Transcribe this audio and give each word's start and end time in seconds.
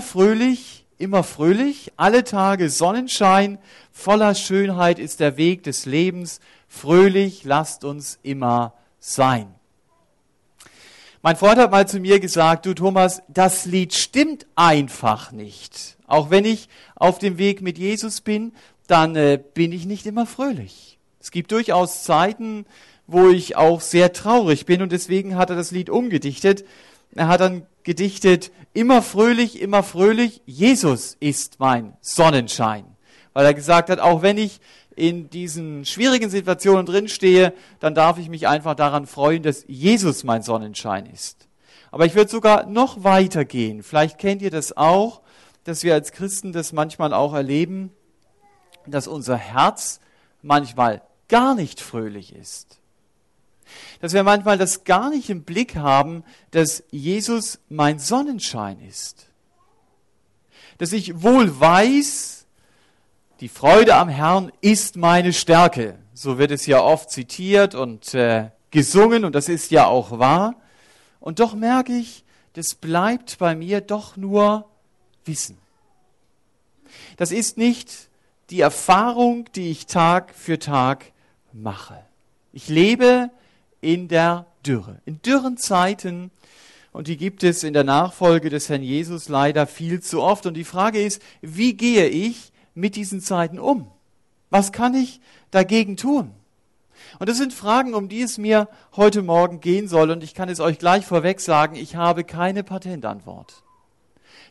fröhlich, 0.00 0.86
immer 0.98 1.22
fröhlich, 1.22 1.92
alle 1.96 2.24
Tage 2.24 2.68
Sonnenschein, 2.68 3.58
voller 3.92 4.34
Schönheit 4.34 4.98
ist 4.98 5.20
der 5.20 5.36
Weg 5.36 5.62
des 5.62 5.86
Lebens, 5.86 6.40
fröhlich 6.66 7.44
lasst 7.44 7.84
uns 7.84 8.18
immer 8.24 8.74
sein. 8.98 9.54
Mein 11.22 11.36
Freund 11.36 11.58
hat 11.58 11.70
mal 11.70 11.86
zu 11.86 12.00
mir 12.00 12.18
gesagt, 12.18 12.66
du 12.66 12.74
Thomas, 12.74 13.22
das 13.28 13.66
Lied 13.66 13.94
stimmt 13.94 14.46
einfach 14.56 15.30
nicht. 15.30 15.96
Auch 16.08 16.28
wenn 16.28 16.44
ich 16.44 16.68
auf 16.96 17.20
dem 17.20 17.38
Weg 17.38 17.62
mit 17.62 17.78
Jesus 17.78 18.20
bin, 18.20 18.52
dann 18.88 19.14
äh, 19.14 19.38
bin 19.54 19.70
ich 19.70 19.86
nicht 19.86 20.06
immer 20.06 20.26
fröhlich. 20.26 20.98
Es 21.20 21.30
gibt 21.30 21.52
durchaus 21.52 22.02
Zeiten, 22.02 22.66
wo 23.06 23.28
ich 23.28 23.54
auch 23.54 23.80
sehr 23.80 24.12
traurig 24.12 24.66
bin 24.66 24.82
und 24.82 24.90
deswegen 24.90 25.36
hat 25.36 25.50
er 25.50 25.56
das 25.56 25.70
Lied 25.70 25.88
umgedichtet. 25.88 26.64
Er 27.14 27.28
hat 27.28 27.40
dann 27.40 27.64
gedichtet, 27.84 28.50
immer 28.72 29.02
fröhlich, 29.02 29.60
immer 29.60 29.82
fröhlich, 29.82 30.42
Jesus 30.46 31.16
ist 31.20 31.60
mein 31.60 31.96
Sonnenschein. 32.00 32.84
Weil 33.32 33.46
er 33.46 33.54
gesagt 33.54 33.90
hat, 33.90 34.00
auch 34.00 34.22
wenn 34.22 34.38
ich 34.38 34.60
in 34.96 35.28
diesen 35.28 35.84
schwierigen 35.84 36.30
Situationen 36.30 36.86
drinstehe, 36.86 37.52
dann 37.80 37.94
darf 37.94 38.18
ich 38.18 38.28
mich 38.28 38.48
einfach 38.48 38.74
daran 38.74 39.06
freuen, 39.06 39.42
dass 39.42 39.64
Jesus 39.66 40.24
mein 40.24 40.42
Sonnenschein 40.42 41.06
ist. 41.06 41.48
Aber 41.90 42.06
ich 42.06 42.14
würde 42.14 42.30
sogar 42.30 42.66
noch 42.66 43.04
weiter 43.04 43.44
gehen. 43.44 43.82
Vielleicht 43.82 44.18
kennt 44.18 44.42
ihr 44.42 44.50
das 44.50 44.76
auch, 44.76 45.20
dass 45.64 45.82
wir 45.82 45.94
als 45.94 46.12
Christen 46.12 46.52
das 46.52 46.72
manchmal 46.72 47.12
auch 47.12 47.34
erleben, 47.34 47.92
dass 48.86 49.06
unser 49.06 49.36
Herz 49.36 50.00
manchmal 50.42 51.02
gar 51.28 51.54
nicht 51.54 51.80
fröhlich 51.80 52.34
ist 52.34 52.80
dass 54.00 54.12
wir 54.12 54.22
manchmal 54.22 54.58
das 54.58 54.84
gar 54.84 55.10
nicht 55.10 55.30
im 55.30 55.44
Blick 55.44 55.76
haben, 55.76 56.24
dass 56.50 56.84
Jesus 56.90 57.58
mein 57.68 57.98
Sonnenschein 57.98 58.80
ist. 58.80 59.26
Dass 60.78 60.92
ich 60.92 61.22
wohl 61.22 61.58
weiß, 61.58 62.46
die 63.40 63.48
Freude 63.48 63.96
am 63.96 64.08
Herrn 64.08 64.52
ist 64.60 64.96
meine 64.96 65.32
Stärke. 65.32 65.98
So 66.14 66.38
wird 66.38 66.50
es 66.50 66.66
ja 66.66 66.80
oft 66.80 67.10
zitiert 67.10 67.74
und 67.74 68.14
äh, 68.14 68.50
gesungen 68.70 69.24
und 69.24 69.34
das 69.34 69.48
ist 69.48 69.70
ja 69.70 69.86
auch 69.86 70.18
wahr. 70.18 70.54
Und 71.20 71.40
doch 71.40 71.54
merke 71.54 71.92
ich, 71.92 72.24
das 72.54 72.74
bleibt 72.74 73.38
bei 73.38 73.54
mir 73.56 73.80
doch 73.80 74.16
nur 74.16 74.68
Wissen. 75.24 75.58
Das 77.16 77.32
ist 77.32 77.56
nicht 77.58 78.08
die 78.50 78.60
Erfahrung, 78.60 79.48
die 79.54 79.70
ich 79.70 79.86
Tag 79.86 80.34
für 80.34 80.58
Tag 80.58 81.12
mache. 81.52 82.04
Ich 82.52 82.68
lebe 82.68 83.30
in 83.84 84.08
der 84.08 84.46
Dürre. 84.66 85.00
In 85.04 85.20
dürren 85.20 85.56
Zeiten, 85.56 86.30
und 86.92 87.08
die 87.08 87.16
gibt 87.16 87.42
es 87.42 87.64
in 87.64 87.74
der 87.74 87.84
Nachfolge 87.84 88.50
des 88.50 88.68
Herrn 88.68 88.82
Jesus 88.82 89.28
leider 89.28 89.66
viel 89.66 90.00
zu 90.00 90.22
oft. 90.22 90.46
Und 90.46 90.54
die 90.54 90.64
Frage 90.64 91.02
ist, 91.02 91.20
wie 91.42 91.74
gehe 91.74 92.06
ich 92.06 92.52
mit 92.74 92.96
diesen 92.96 93.20
Zeiten 93.20 93.58
um? 93.58 93.90
Was 94.50 94.72
kann 94.72 94.94
ich 94.94 95.20
dagegen 95.50 95.96
tun? 95.96 96.30
Und 97.18 97.28
das 97.28 97.36
sind 97.36 97.52
Fragen, 97.52 97.94
um 97.94 98.08
die 98.08 98.22
es 98.22 98.38
mir 98.38 98.68
heute 98.96 99.22
Morgen 99.22 99.60
gehen 99.60 99.88
soll. 99.88 100.10
Und 100.10 100.22
ich 100.22 100.34
kann 100.34 100.48
es 100.48 100.60
euch 100.60 100.78
gleich 100.78 101.04
vorweg 101.04 101.40
sagen, 101.40 101.76
ich 101.76 101.96
habe 101.96 102.24
keine 102.24 102.64
Patentantwort. 102.64 103.62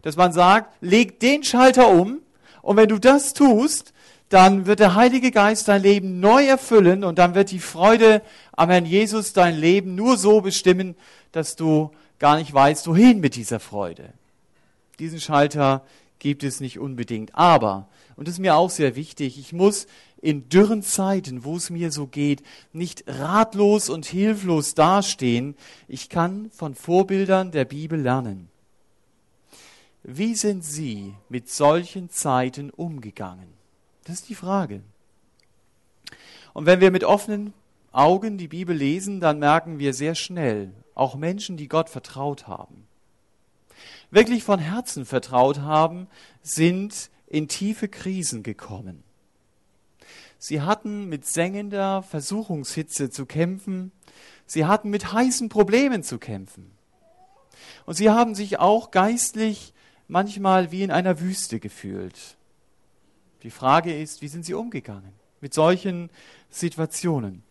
Dass 0.01 0.15
man 0.15 0.33
sagt, 0.33 0.75
leg 0.81 1.19
den 1.19 1.43
Schalter 1.43 1.89
um 1.89 2.19
und 2.61 2.77
wenn 2.77 2.89
du 2.89 2.99
das 2.99 3.33
tust, 3.33 3.92
dann 4.33 4.65
wird 4.65 4.79
der 4.79 4.95
Heilige 4.95 5.29
Geist 5.29 5.67
dein 5.67 5.83
Leben 5.83 6.19
neu 6.19 6.45
erfüllen 6.45 7.03
und 7.03 7.19
dann 7.19 7.35
wird 7.35 7.51
die 7.51 7.59
Freude 7.59 8.23
am 8.51 8.71
Herrn 8.71 8.85
Jesus 8.85 9.33
dein 9.33 9.55
Leben 9.55 9.93
nur 9.93 10.17
so 10.17 10.41
bestimmen, 10.41 10.95
dass 11.31 11.55
du 11.55 11.91
gar 12.17 12.37
nicht 12.37 12.51
weißt, 12.51 12.87
wohin 12.87 13.19
mit 13.19 13.35
dieser 13.35 13.59
Freude. 13.59 14.11
Diesen 14.97 15.19
Schalter 15.19 15.85
gibt 16.17 16.43
es 16.43 16.61
nicht 16.61 16.79
unbedingt. 16.79 17.35
Aber, 17.35 17.87
und 18.15 18.27
das 18.27 18.35
ist 18.35 18.39
mir 18.39 18.55
auch 18.55 18.71
sehr 18.71 18.95
wichtig, 18.95 19.37
ich 19.37 19.53
muss 19.53 19.85
in 20.19 20.49
dürren 20.49 20.81
Zeiten, 20.81 21.43
wo 21.43 21.57
es 21.57 21.69
mir 21.69 21.91
so 21.91 22.07
geht, 22.07 22.41
nicht 22.71 23.03
ratlos 23.05 23.89
und 23.89 24.05
hilflos 24.05 24.73
dastehen. 24.73 25.55
Ich 25.87 26.09
kann 26.09 26.49
von 26.49 26.73
Vorbildern 26.73 27.51
der 27.51 27.65
Bibel 27.65 27.99
lernen. 27.99 28.49
Wie 30.01 30.33
sind 30.33 30.63
Sie 30.63 31.13
mit 31.29 31.49
solchen 31.49 32.09
Zeiten 32.09 32.71
umgegangen? 32.71 33.62
Das 34.03 34.15
ist 34.15 34.29
die 34.29 34.35
Frage. 34.35 34.81
Und 36.53 36.65
wenn 36.65 36.81
wir 36.81 36.91
mit 36.91 37.03
offenen 37.03 37.53
Augen 37.91 38.37
die 38.37 38.47
Bibel 38.47 38.75
lesen, 38.75 39.19
dann 39.19 39.39
merken 39.39 39.79
wir 39.79 39.93
sehr 39.93 40.15
schnell, 40.15 40.71
auch 40.95 41.15
Menschen, 41.15 41.57
die 41.57 41.67
Gott 41.67 41.89
vertraut 41.89 42.47
haben, 42.47 42.87
wirklich 44.11 44.43
von 44.43 44.59
Herzen 44.59 45.05
vertraut 45.05 45.59
haben, 45.59 46.07
sind 46.41 47.09
in 47.27 47.47
tiefe 47.47 47.87
Krisen 47.87 48.43
gekommen. 48.43 49.03
Sie 50.37 50.61
hatten 50.61 51.07
mit 51.07 51.25
sengender 51.25 52.03
Versuchungshitze 52.03 53.09
zu 53.09 53.25
kämpfen, 53.25 53.91
sie 54.45 54.65
hatten 54.65 54.89
mit 54.89 55.13
heißen 55.13 55.49
Problemen 55.49 56.03
zu 56.03 56.19
kämpfen. 56.19 56.71
Und 57.85 57.95
sie 57.95 58.09
haben 58.09 58.35
sich 58.35 58.59
auch 58.59 58.91
geistlich 58.91 59.73
manchmal 60.07 60.71
wie 60.71 60.83
in 60.83 60.91
einer 60.91 61.19
Wüste 61.19 61.59
gefühlt. 61.59 62.37
Die 63.43 63.51
Frage 63.51 63.93
ist, 63.93 64.21
wie 64.21 64.29
sind 64.29 64.45
sie 64.45 64.53
umgegangen 64.53 65.11
mit 65.41 65.53
solchen 65.53 66.09
Situationen? 66.49 67.43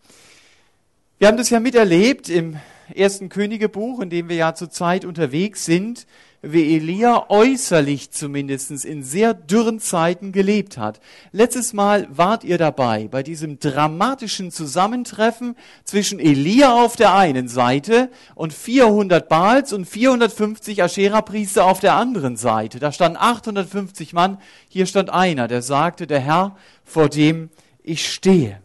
Wir 1.19 1.27
haben 1.27 1.37
das 1.37 1.51
ja 1.51 1.59
miterlebt 1.59 2.29
im 2.29 2.57
ersten 2.95 3.29
Königebuch, 3.29 4.01
in 4.01 4.09
dem 4.09 4.27
wir 4.27 4.35
ja 4.35 4.55
zurzeit 4.55 5.05
unterwegs 5.05 5.65
sind, 5.65 6.07
wie 6.45 6.75
Elia 6.75 7.29
äußerlich 7.29 8.11
zumindest 8.11 8.83
in 8.83 9.01
sehr 9.01 9.33
dürren 9.33 9.79
Zeiten 9.79 10.33
gelebt 10.33 10.77
hat. 10.77 10.99
Letztes 11.31 11.71
Mal 11.71 12.05
wart 12.11 12.43
ihr 12.43 12.57
dabei 12.57 13.07
bei 13.07 13.23
diesem 13.23 13.59
dramatischen 13.59 14.51
Zusammentreffen 14.51 15.55
zwischen 15.85 16.19
Elia 16.19 16.73
auf 16.73 16.97
der 16.97 17.15
einen 17.15 17.47
Seite 17.47 18.09
und 18.35 18.51
400 18.51 19.29
Baals 19.29 19.71
und 19.71 19.85
450 19.85 20.83
Aschera-Priester 20.83 21.63
auf 21.63 21.79
der 21.79 21.95
anderen 21.95 22.35
Seite. 22.35 22.79
Da 22.79 22.91
standen 22.91 23.17
850 23.17 24.11
Mann, 24.11 24.37
hier 24.67 24.85
stand 24.85 25.09
einer, 25.11 25.47
der 25.47 25.61
sagte, 25.61 26.07
der 26.07 26.19
Herr, 26.19 26.57
vor 26.83 27.07
dem 27.07 27.51
ich 27.83 28.11
stehe. 28.11 28.62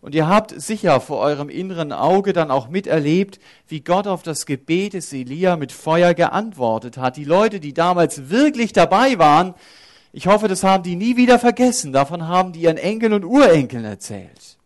Und 0.00 0.14
ihr 0.14 0.28
habt 0.28 0.58
sicher 0.60 1.00
vor 1.00 1.18
eurem 1.18 1.48
inneren 1.48 1.92
Auge 1.92 2.32
dann 2.32 2.50
auch 2.50 2.68
miterlebt, 2.68 3.40
wie 3.66 3.80
Gott 3.80 4.06
auf 4.06 4.22
das 4.22 4.46
Gebet 4.46 4.92
des 4.92 5.12
Elia 5.12 5.56
mit 5.56 5.72
Feuer 5.72 6.14
geantwortet 6.14 6.98
hat. 6.98 7.16
Die 7.16 7.24
Leute, 7.24 7.58
die 7.58 7.74
damals 7.74 8.30
wirklich 8.30 8.72
dabei 8.72 9.18
waren, 9.18 9.54
ich 10.12 10.26
hoffe, 10.26 10.48
das 10.48 10.62
haben 10.62 10.84
die 10.84 10.96
nie 10.96 11.16
wieder 11.16 11.38
vergessen. 11.38 11.92
Davon 11.92 12.28
haben 12.28 12.52
die 12.52 12.60
ihren 12.60 12.78
Enkeln 12.78 13.12
und 13.12 13.24
Urenkeln 13.24 13.84
erzählt. 13.84 14.56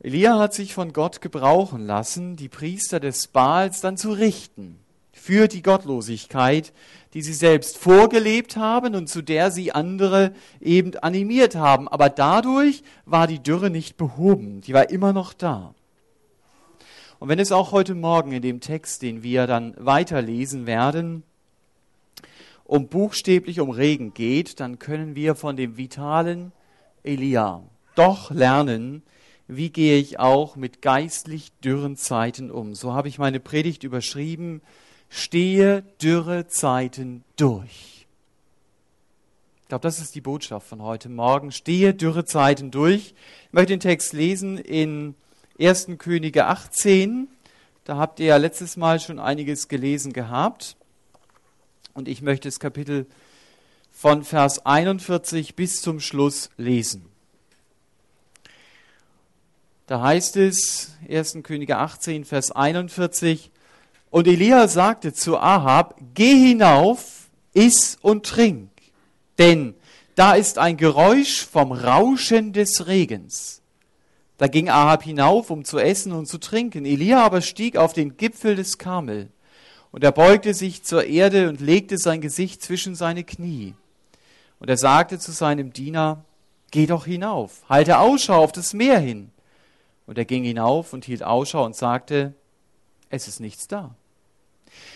Elia 0.00 0.38
hat 0.38 0.54
sich 0.54 0.74
von 0.74 0.92
Gott 0.92 1.20
gebrauchen 1.20 1.86
lassen, 1.86 2.36
die 2.36 2.48
Priester 2.48 2.98
des 3.00 3.28
Baals 3.28 3.80
dann 3.80 3.96
zu 3.96 4.12
richten 4.12 4.78
für 5.12 5.46
die 5.46 5.62
Gottlosigkeit, 5.62 6.72
die 7.14 7.22
sie 7.22 7.34
selbst 7.34 7.76
vorgelebt 7.78 8.56
haben 8.56 8.94
und 8.94 9.08
zu 9.08 9.22
der 9.22 9.50
sie 9.50 9.72
andere 9.72 10.32
eben 10.60 10.96
animiert 10.96 11.54
haben. 11.54 11.88
Aber 11.88 12.08
dadurch 12.08 12.82
war 13.04 13.26
die 13.26 13.42
Dürre 13.42 13.70
nicht 13.70 13.96
behoben, 13.96 14.60
die 14.62 14.72
war 14.72 14.90
immer 14.90 15.12
noch 15.12 15.32
da. 15.32 15.74
Und 17.18 17.28
wenn 17.28 17.38
es 17.38 17.52
auch 17.52 17.70
heute 17.70 17.94
Morgen 17.94 18.32
in 18.32 18.42
dem 18.42 18.60
Text, 18.60 19.02
den 19.02 19.22
wir 19.22 19.46
dann 19.46 19.74
weiterlesen 19.78 20.66
werden, 20.66 21.22
um 22.64 22.88
buchstäblich 22.88 23.60
um 23.60 23.70
Regen 23.70 24.14
geht, 24.14 24.58
dann 24.58 24.78
können 24.78 25.14
wir 25.14 25.34
von 25.34 25.56
dem 25.56 25.76
vitalen 25.76 26.52
Elia 27.04 27.62
doch 27.94 28.30
lernen, 28.30 29.02
wie 29.46 29.70
gehe 29.70 29.98
ich 29.98 30.18
auch 30.18 30.56
mit 30.56 30.82
geistlich 30.82 31.52
dürren 31.60 31.96
Zeiten 31.96 32.50
um. 32.50 32.74
So 32.74 32.92
habe 32.92 33.08
ich 33.08 33.18
meine 33.18 33.40
Predigt 33.40 33.84
überschrieben, 33.84 34.62
stehe 35.12 35.82
dürre 36.00 36.46
Zeiten 36.46 37.22
durch. 37.36 38.06
Ich 39.60 39.68
glaube, 39.68 39.82
das 39.82 40.00
ist 40.00 40.14
die 40.14 40.22
Botschaft 40.22 40.66
von 40.66 40.82
heute 40.82 41.10
Morgen. 41.10 41.52
Stehe 41.52 41.92
dürre 41.92 42.24
Zeiten 42.24 42.70
durch. 42.70 43.14
Ich 43.46 43.52
möchte 43.52 43.74
den 43.74 43.80
Text 43.80 44.14
lesen 44.14 44.56
in 44.56 45.14
1. 45.60 45.88
Könige 45.98 46.46
18. 46.46 47.28
Da 47.84 47.98
habt 47.98 48.20
ihr 48.20 48.26
ja 48.26 48.36
letztes 48.38 48.78
Mal 48.78 49.00
schon 49.00 49.18
einiges 49.18 49.68
gelesen 49.68 50.14
gehabt. 50.14 50.76
Und 51.92 52.08
ich 52.08 52.22
möchte 52.22 52.48
das 52.48 52.58
Kapitel 52.58 53.06
von 53.90 54.24
Vers 54.24 54.64
41 54.64 55.54
bis 55.54 55.82
zum 55.82 56.00
Schluss 56.00 56.48
lesen. 56.56 57.04
Da 59.86 60.00
heißt 60.00 60.38
es, 60.38 60.96
1. 61.06 61.38
Könige 61.42 61.76
18, 61.76 62.24
Vers 62.24 62.50
41, 62.50 63.50
und 64.12 64.28
Elia 64.28 64.68
sagte 64.68 65.14
zu 65.14 65.38
Ahab, 65.38 65.96
geh 66.12 66.36
hinauf, 66.36 67.30
iss 67.54 67.96
und 68.02 68.26
trink, 68.26 68.68
denn 69.38 69.74
da 70.14 70.34
ist 70.34 70.58
ein 70.58 70.76
Geräusch 70.76 71.46
vom 71.46 71.72
Rauschen 71.72 72.52
des 72.52 72.86
Regens. 72.86 73.62
Da 74.36 74.48
ging 74.48 74.68
Ahab 74.68 75.02
hinauf, 75.02 75.50
um 75.50 75.64
zu 75.64 75.78
essen 75.78 76.12
und 76.12 76.26
zu 76.26 76.36
trinken. 76.36 76.84
Elia 76.84 77.24
aber 77.24 77.40
stieg 77.40 77.78
auf 77.78 77.94
den 77.94 78.18
Gipfel 78.18 78.54
des 78.54 78.76
Karmel, 78.76 79.30
Und 79.90 80.04
er 80.04 80.12
beugte 80.12 80.52
sich 80.52 80.82
zur 80.82 81.04
Erde 81.06 81.48
und 81.48 81.62
legte 81.62 81.96
sein 81.96 82.20
Gesicht 82.20 82.62
zwischen 82.62 82.94
seine 82.94 83.24
Knie. 83.24 83.74
Und 84.58 84.68
er 84.68 84.76
sagte 84.76 85.18
zu 85.18 85.32
seinem 85.32 85.72
Diener, 85.72 86.22
Geh 86.70 86.84
doch 86.84 87.06
hinauf, 87.06 87.62
halte 87.66 87.98
Ausschau 87.98 88.44
auf 88.44 88.52
das 88.52 88.74
Meer 88.74 88.98
hin. 88.98 89.30
Und 90.06 90.18
er 90.18 90.26
ging 90.26 90.44
hinauf 90.44 90.92
und 90.92 91.06
hielt 91.06 91.22
Ausschau 91.22 91.64
und 91.64 91.76
sagte, 91.76 92.34
es 93.08 93.28
ist 93.28 93.40
nichts 93.40 93.68
da. 93.68 93.94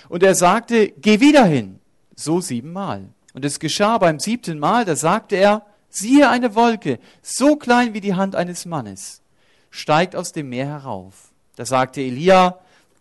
Und 0.09 0.23
er 0.23 0.35
sagte, 0.35 0.89
geh 0.89 1.21
wieder 1.21 1.45
hin, 1.45 1.81
so 2.15 2.41
siebenmal. 2.41 3.09
Und 3.35 3.45
es 3.45 3.59
geschah 3.59 3.99
beim 3.99 4.19
siebten 4.19 4.59
Mal, 4.59 4.85
da 4.85 4.97
sagte 4.97 5.37
er, 5.37 5.67
siehe 5.89 6.29
eine 6.29 6.55
Wolke, 6.55 6.99
so 7.23 7.57
klein 7.57 7.95
wie 7.95 8.01
die 8.01 8.15
Hand 8.15 8.35
eines 8.35 8.67
Mannes, 8.67 9.23
steigt 9.71 10.17
aus 10.17 10.33
dem 10.33 10.49
Meer 10.49 10.67
herauf. 10.67 11.33
Da 11.57 11.65
sagte 11.65 12.01
Elia, 12.01 12.59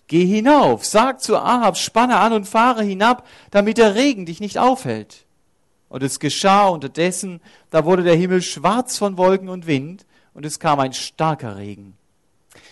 geh 0.07 0.25
hinauf, 0.25 0.86
sag 0.86 1.22
zu 1.22 1.38
Ahab, 1.38 1.78
spanne 1.78 2.18
an 2.18 2.34
und 2.34 2.48
fahre 2.48 2.84
hinab, 2.84 3.28
damit 3.52 3.78
der 3.78 3.96
Regen 3.96 4.25
dich 4.25 4.40
nicht 4.40 4.57
aufhält. 4.57 5.25
Und 5.90 6.04
es 6.04 6.19
geschah 6.19 6.68
unterdessen, 6.68 7.42
da 7.69 7.86
wurde 7.86 8.04
der 8.04 8.16
Himmel 8.16 8.42
schwarz 8.42 8.98
von 8.98 9.18
Wolken 9.18 9.50
und 9.50 9.68
Wind, 9.68 10.06
und 10.34 10.46
es 10.46 10.60
kam 10.60 10.80
ein 10.80 10.94
starker 10.94 11.57
Regen. 11.57 11.98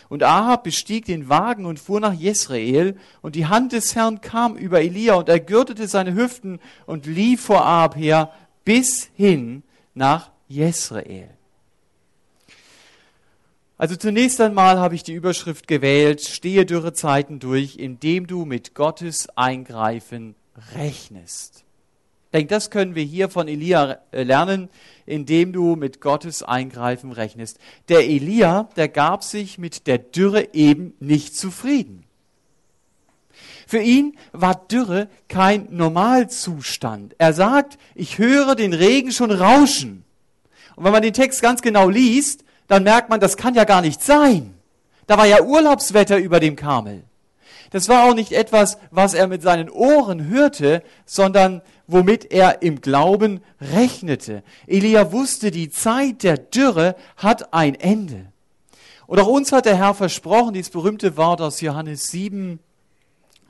Und 0.10 0.24
Ahab 0.24 0.64
bestieg 0.64 1.06
den 1.06 1.30
Wagen 1.30 1.66
und 1.66 1.80
fuhr 1.80 2.00
nach 2.00 2.14
Jesrael, 2.14 2.98
und 3.22 3.36
die 3.36 3.48
Hand 3.48 3.72
des 3.72 3.96
Herrn 3.96 4.22
kam 4.22 4.56
über 4.56 4.82
Elia, 4.82 5.16
und 5.16 5.30
er 5.30 5.40
gürtete 5.40 5.88
seine 5.88 6.14
Hüften 6.14 6.60
und 6.86 7.06
lief 7.06 7.42
vor 7.42 7.66
Ahab 7.66 7.96
her 7.96 8.32
bis 8.66 9.10
hin 9.16 9.64
nach 9.94 10.32
Jesrael. 10.48 11.30
Also 13.78 13.96
zunächst 13.96 14.40
einmal 14.40 14.80
habe 14.80 14.96
ich 14.96 15.04
die 15.04 15.14
Überschrift 15.14 15.68
gewählt, 15.68 16.22
stehe 16.22 16.66
dürre 16.66 16.94
Zeiten 16.94 17.40
durch, 17.40 17.78
indem 17.78 18.28
du 18.28 18.46
mit 18.46 18.76
Gottes 18.76 19.28
Eingreifen 19.36 20.36
rechnest. 20.76 21.66
Denke, 22.34 22.48
das 22.48 22.72
können 22.72 22.96
wir 22.96 23.04
hier 23.04 23.30
von 23.30 23.48
Elia 23.48 24.00
äh, 24.12 24.24
lernen, 24.24 24.70
indem 25.06 25.54
du 25.54 25.76
mit 25.76 26.02
Gottes 26.02 26.42
Eingreifen 26.42 27.12
rechnest. 27.12 27.60
Der 27.90 28.06
Elia, 28.10 28.70
der 28.76 28.90
gab 28.90 29.24
sich 29.24 29.60
mit 29.60 29.86
der 29.86 30.00
Dürre 30.00 30.54
eben 30.54 30.94
nicht 31.00 31.38
zufrieden. 31.38 32.06
Für 33.68 33.80
ihn 33.80 34.18
war 34.32 34.56
Dürre 34.56 35.10
kein 35.28 35.68
Normalzustand. 35.70 37.16
Er 37.18 37.34
sagt, 37.34 37.78
ich 37.96 38.18
höre 38.18 38.56
den 38.56 38.74
Regen 38.74 39.12
schon 39.12 39.32
rauschen. 39.32 40.04
Und 40.76 40.84
wenn 40.84 40.92
man 40.92 41.04
den 41.04 41.14
Text 41.14 41.42
ganz 41.42 41.62
genau 41.62 41.88
liest, 41.88 42.44
dann 42.68 42.84
merkt 42.84 43.10
man, 43.10 43.20
das 43.20 43.38
kann 43.38 43.54
ja 43.54 43.64
gar 43.64 43.82
nicht 43.82 44.02
sein. 44.02 44.56
Da 45.06 45.18
war 45.18 45.28
ja 45.28 45.42
Urlaubswetter 45.42 46.18
über 46.18 46.40
dem 46.40 46.56
Karmel. 46.56 47.04
Das 47.74 47.90
war 47.90 48.04
auch 48.04 48.14
nicht 48.14 48.32
etwas, 48.32 48.78
was 48.92 49.16
er 49.16 49.28
mit 49.28 49.42
seinen 49.42 49.70
Ohren 49.70 50.28
hörte, 50.28 50.84
sondern 51.06 51.62
womit 51.88 52.32
er 52.32 52.62
im 52.62 52.82
Glauben 52.82 53.42
rechnete. 53.60 54.44
Elia 54.68 55.12
wusste, 55.12 55.52
die 55.52 55.70
Zeit 55.70 56.24
der 56.24 56.38
Dürre 56.38 56.96
hat 57.18 57.54
ein 57.54 57.76
Ende. 57.76 58.32
Und 59.08 59.20
auch 59.20 59.28
uns 59.28 59.52
hat 59.52 59.66
der 59.66 59.78
Herr 59.78 59.94
versprochen, 59.94 60.54
dieses 60.54 60.72
berühmte 60.72 61.18
Wort 61.18 61.42
aus 61.42 61.62
Johannes 61.62 62.08
7, 62.08 62.60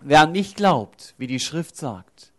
wer 0.02 0.22
an 0.22 0.32
mich 0.32 0.56
glaubt, 0.56 1.14
wie 1.18 1.28
die 1.28 1.40
Schrift 1.40 1.78
sagt, 1.78 2.32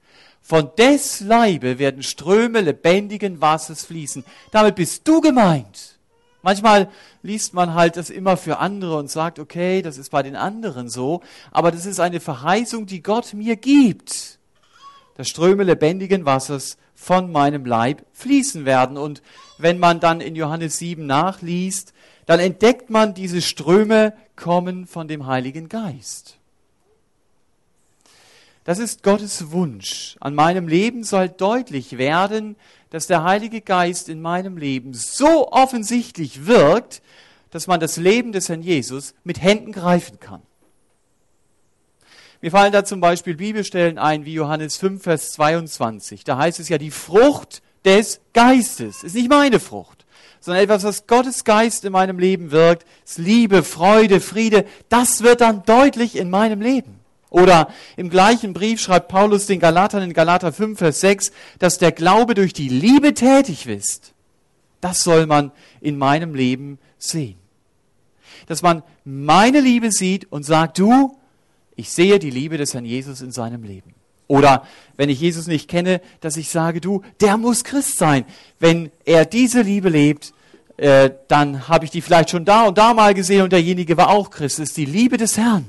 von 0.42 0.70
des 0.76 1.20
Leibe 1.20 1.78
werden 1.78 2.02
Ströme 2.02 2.60
lebendigen 2.60 3.40
Wassers 3.40 3.86
fließen. 3.86 4.24
Damit 4.50 4.74
bist 4.74 5.08
du 5.08 5.22
gemeint. 5.22 5.98
Manchmal 6.42 6.90
liest 7.22 7.54
man 7.54 7.72
halt 7.72 7.96
das 7.96 8.10
immer 8.10 8.36
für 8.36 8.58
andere 8.58 8.98
und 8.98 9.10
sagt, 9.10 9.38
okay, 9.38 9.80
das 9.80 9.96
ist 9.96 10.10
bei 10.10 10.22
den 10.22 10.36
anderen 10.36 10.90
so, 10.90 11.22
aber 11.50 11.70
das 11.70 11.86
ist 11.86 11.98
eine 11.98 12.20
Verheißung, 12.20 12.84
die 12.84 13.02
Gott 13.02 13.32
mir 13.32 13.56
gibt. 13.56 14.38
Dass 15.14 15.28
Ströme 15.28 15.62
lebendigen 15.62 16.24
Wassers 16.24 16.76
von 16.94 17.30
meinem 17.30 17.64
Leib 17.64 18.04
fließen 18.12 18.64
werden. 18.64 18.96
Und 18.96 19.22
wenn 19.58 19.78
man 19.78 20.00
dann 20.00 20.20
in 20.20 20.36
Johannes 20.36 20.78
7 20.78 21.06
nachliest, 21.06 21.92
dann 22.26 22.40
entdeckt 22.40 22.90
man, 22.90 23.14
diese 23.14 23.42
Ströme 23.42 24.14
kommen 24.36 24.86
von 24.86 25.08
dem 25.08 25.26
Heiligen 25.26 25.68
Geist. 25.68 26.38
Das 28.64 28.78
ist 28.78 29.02
Gottes 29.02 29.50
Wunsch. 29.52 30.16
An 30.20 30.34
meinem 30.34 30.68
Leben 30.68 31.04
soll 31.04 31.28
deutlich 31.28 31.98
werden, 31.98 32.56
dass 32.88 33.06
der 33.06 33.22
Heilige 33.22 33.60
Geist 33.60 34.08
in 34.08 34.22
meinem 34.22 34.56
Leben 34.56 34.94
so 34.94 35.50
offensichtlich 35.52 36.46
wirkt, 36.46 37.02
dass 37.50 37.66
man 37.66 37.78
das 37.78 37.98
Leben 37.98 38.32
des 38.32 38.48
Herrn 38.48 38.62
Jesus 38.62 39.14
mit 39.22 39.42
Händen 39.42 39.72
greifen 39.72 40.18
kann. 40.18 40.42
Mir 42.44 42.50
fallen 42.50 42.72
da 42.72 42.84
zum 42.84 43.00
Beispiel 43.00 43.36
Bibelstellen 43.36 43.96
ein, 43.96 44.26
wie 44.26 44.34
Johannes 44.34 44.76
5, 44.76 45.02
Vers 45.02 45.32
22. 45.32 46.24
Da 46.24 46.36
heißt 46.36 46.60
es 46.60 46.68
ja, 46.68 46.76
die 46.76 46.90
Frucht 46.90 47.62
des 47.86 48.20
Geistes 48.34 49.02
ist 49.02 49.14
nicht 49.14 49.30
meine 49.30 49.58
Frucht, 49.58 50.04
sondern 50.40 50.62
etwas, 50.62 50.84
was 50.84 51.06
Gottes 51.06 51.44
Geist 51.44 51.86
in 51.86 51.92
meinem 51.92 52.18
Leben 52.18 52.50
wirkt, 52.50 52.84
ist 53.02 53.16
Liebe, 53.16 53.62
Freude, 53.62 54.20
Friede. 54.20 54.66
Das 54.90 55.22
wird 55.22 55.40
dann 55.40 55.62
deutlich 55.62 56.16
in 56.16 56.28
meinem 56.28 56.60
Leben. 56.60 57.00
Oder 57.30 57.68
im 57.96 58.10
gleichen 58.10 58.52
Brief 58.52 58.78
schreibt 58.78 59.08
Paulus 59.08 59.46
den 59.46 59.58
Galatern 59.58 60.02
in 60.02 60.12
Galater 60.12 60.52
5, 60.52 60.78
Vers 60.78 61.00
6, 61.00 61.32
dass 61.60 61.78
der 61.78 61.92
Glaube 61.92 62.34
durch 62.34 62.52
die 62.52 62.68
Liebe 62.68 63.14
tätig 63.14 63.66
ist. 63.66 64.12
Das 64.82 64.98
soll 64.98 65.24
man 65.24 65.50
in 65.80 65.96
meinem 65.96 66.34
Leben 66.34 66.78
sehen. 66.98 67.38
Dass 68.48 68.60
man 68.60 68.82
meine 69.02 69.60
Liebe 69.60 69.90
sieht 69.90 70.30
und 70.30 70.42
sagt, 70.42 70.78
du, 70.78 71.16
ich 71.76 71.90
sehe 71.90 72.18
die 72.18 72.30
Liebe 72.30 72.56
des 72.56 72.74
Herrn 72.74 72.84
Jesus 72.84 73.20
in 73.20 73.32
seinem 73.32 73.62
Leben. 73.62 73.94
Oder 74.26 74.66
wenn 74.96 75.08
ich 75.08 75.20
Jesus 75.20 75.46
nicht 75.46 75.68
kenne, 75.68 76.00
dass 76.20 76.36
ich 76.36 76.48
sage, 76.48 76.80
du, 76.80 77.02
der 77.20 77.36
muss 77.36 77.64
Christ 77.64 77.98
sein. 77.98 78.24
Wenn 78.58 78.90
er 79.04 79.26
diese 79.26 79.62
Liebe 79.62 79.90
lebt, 79.90 80.32
äh, 80.76 81.10
dann 81.28 81.68
habe 81.68 81.84
ich 81.84 81.90
die 81.90 82.00
vielleicht 82.00 82.30
schon 82.30 82.44
da 82.44 82.64
und 82.64 82.78
da 82.78 82.94
mal 82.94 83.14
gesehen 83.14 83.42
und 83.42 83.52
derjenige 83.52 83.96
war 83.96 84.08
auch 84.08 84.30
Christ. 84.30 84.58
Das 84.58 84.68
ist 84.70 84.76
die 84.76 84.86
Liebe 84.86 85.16
des 85.16 85.36
Herrn. 85.36 85.66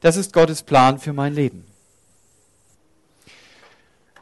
Das 0.00 0.16
ist 0.16 0.32
Gottes 0.32 0.62
Plan 0.62 0.98
für 0.98 1.12
mein 1.12 1.34
Leben. 1.34 1.64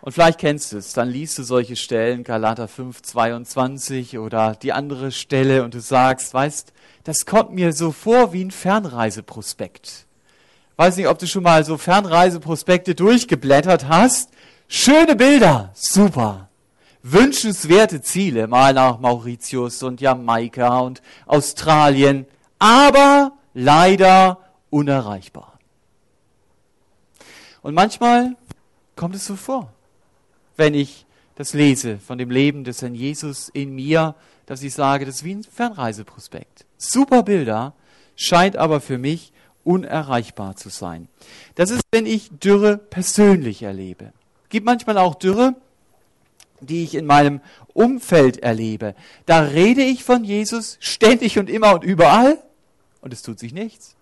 Und 0.00 0.12
vielleicht 0.12 0.38
kennst 0.38 0.72
du 0.72 0.76
es, 0.76 0.92
dann 0.92 1.08
liest 1.08 1.38
du 1.38 1.42
solche 1.44 1.76
Stellen, 1.76 2.24
Galater 2.24 2.68
5, 2.68 3.00
22 3.00 4.18
oder 4.18 4.54
die 4.54 4.72
andere 4.72 5.12
Stelle 5.12 5.64
und 5.64 5.72
du 5.72 5.80
sagst, 5.80 6.34
weißt, 6.34 6.74
das 7.04 7.24
kommt 7.24 7.52
mir 7.52 7.72
so 7.72 7.90
vor 7.90 8.34
wie 8.34 8.44
ein 8.44 8.50
Fernreiseprospekt. 8.50 10.06
Weiß 10.76 10.96
nicht, 10.96 11.08
ob 11.08 11.18
du 11.18 11.26
schon 11.26 11.44
mal 11.44 11.64
so 11.64 11.76
Fernreiseprospekte 11.76 12.94
durchgeblättert 12.94 13.86
hast. 13.88 14.30
Schöne 14.66 15.14
Bilder, 15.14 15.70
super. 15.74 16.48
Wünschenswerte 17.02 18.00
Ziele, 18.00 18.48
mal 18.48 18.72
nach 18.72 18.98
Mauritius 18.98 19.82
und 19.82 20.00
Jamaika 20.00 20.80
und 20.80 21.02
Australien, 21.26 22.26
aber 22.58 23.32
leider 23.52 24.38
unerreichbar. 24.70 25.58
Und 27.62 27.74
manchmal 27.74 28.36
kommt 28.96 29.14
es 29.14 29.26
so 29.26 29.36
vor, 29.36 29.72
wenn 30.56 30.74
ich 30.74 31.06
das 31.36 31.52
lese 31.52 31.98
von 31.98 32.18
dem 32.18 32.30
Leben 32.30 32.64
des 32.64 32.82
Herrn 32.82 32.94
Jesus 32.94 33.48
in 33.48 33.74
mir, 33.74 34.14
dass 34.46 34.62
ich 34.62 34.74
sage, 34.74 35.04
das 35.04 35.16
ist 35.16 35.24
wie 35.24 35.34
ein 35.34 35.44
Fernreiseprospekt. 35.44 36.64
Super 36.78 37.22
Bilder, 37.22 37.74
scheint 38.16 38.56
aber 38.56 38.80
für 38.80 38.98
mich 38.98 39.32
unerreichbar 39.64 40.56
zu 40.56 40.68
sein. 40.68 41.08
Das 41.54 41.70
ist, 41.70 41.82
wenn 41.90 42.06
ich 42.06 42.30
Dürre 42.30 42.76
persönlich 42.78 43.62
erlebe. 43.62 44.12
Es 44.44 44.50
gibt 44.50 44.66
manchmal 44.66 44.98
auch 44.98 45.14
Dürre, 45.14 45.54
die 46.60 46.84
ich 46.84 46.94
in 46.94 47.06
meinem 47.06 47.40
Umfeld 47.72 48.38
erlebe. 48.38 48.94
Da 49.26 49.40
rede 49.40 49.82
ich 49.82 50.04
von 50.04 50.24
Jesus 50.24 50.76
ständig 50.80 51.38
und 51.38 51.50
immer 51.50 51.74
und 51.74 51.84
überall 51.84 52.38
und 53.00 53.12
es 53.12 53.22
tut 53.22 53.38
sich 53.38 53.52
nichts. 53.52 53.96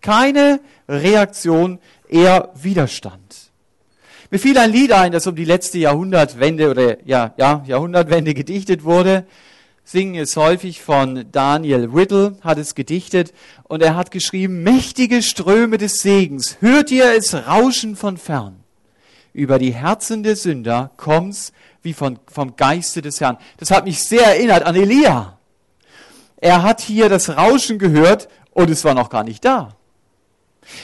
Keine 0.00 0.60
Reaktion 0.88 1.78
eher 2.08 2.50
Widerstand. 2.54 3.50
Mir 4.30 4.38
fiel 4.38 4.58
ein 4.58 4.70
Lied 4.70 4.92
ein, 4.92 5.12
das 5.12 5.26
um 5.26 5.36
die 5.36 5.44
letzte 5.44 5.78
Jahrhundertwende 5.78 6.70
oder 6.70 7.06
ja, 7.06 7.34
ja, 7.36 7.62
Jahrhundertwende 7.66 8.34
gedichtet 8.34 8.84
wurde. 8.84 9.26
Singen 9.84 10.14
es 10.14 10.36
häufig 10.36 10.80
von 10.80 11.26
Daniel 11.32 11.90
Riddle, 11.92 12.36
hat 12.40 12.58
es 12.58 12.74
gedichtet 12.74 13.32
und 13.64 13.82
er 13.82 13.96
hat 13.96 14.10
geschrieben, 14.10 14.62
mächtige 14.62 15.22
Ströme 15.22 15.76
des 15.76 15.96
Segens, 15.96 16.58
hört 16.60 16.90
ihr 16.90 17.12
es 17.16 17.34
rauschen 17.34 17.96
von 17.96 18.16
fern. 18.16 18.62
Über 19.32 19.58
die 19.58 19.74
Herzen 19.74 20.22
der 20.22 20.36
Sünder 20.36 20.90
kommt's 20.96 21.52
wie 21.82 21.94
von, 21.94 22.18
vom 22.30 22.54
Geiste 22.56 23.02
des 23.02 23.20
Herrn. 23.20 23.38
Das 23.56 23.70
hat 23.70 23.84
mich 23.84 24.02
sehr 24.02 24.26
erinnert 24.26 24.62
an 24.62 24.76
Elia. 24.76 25.38
Er 26.36 26.62
hat 26.62 26.80
hier 26.80 27.08
das 27.08 27.36
Rauschen 27.36 27.78
gehört 27.78 28.28
und 28.52 28.70
es 28.70 28.84
war 28.84 28.94
noch 28.94 29.10
gar 29.10 29.24
nicht 29.24 29.44
da. 29.44 29.76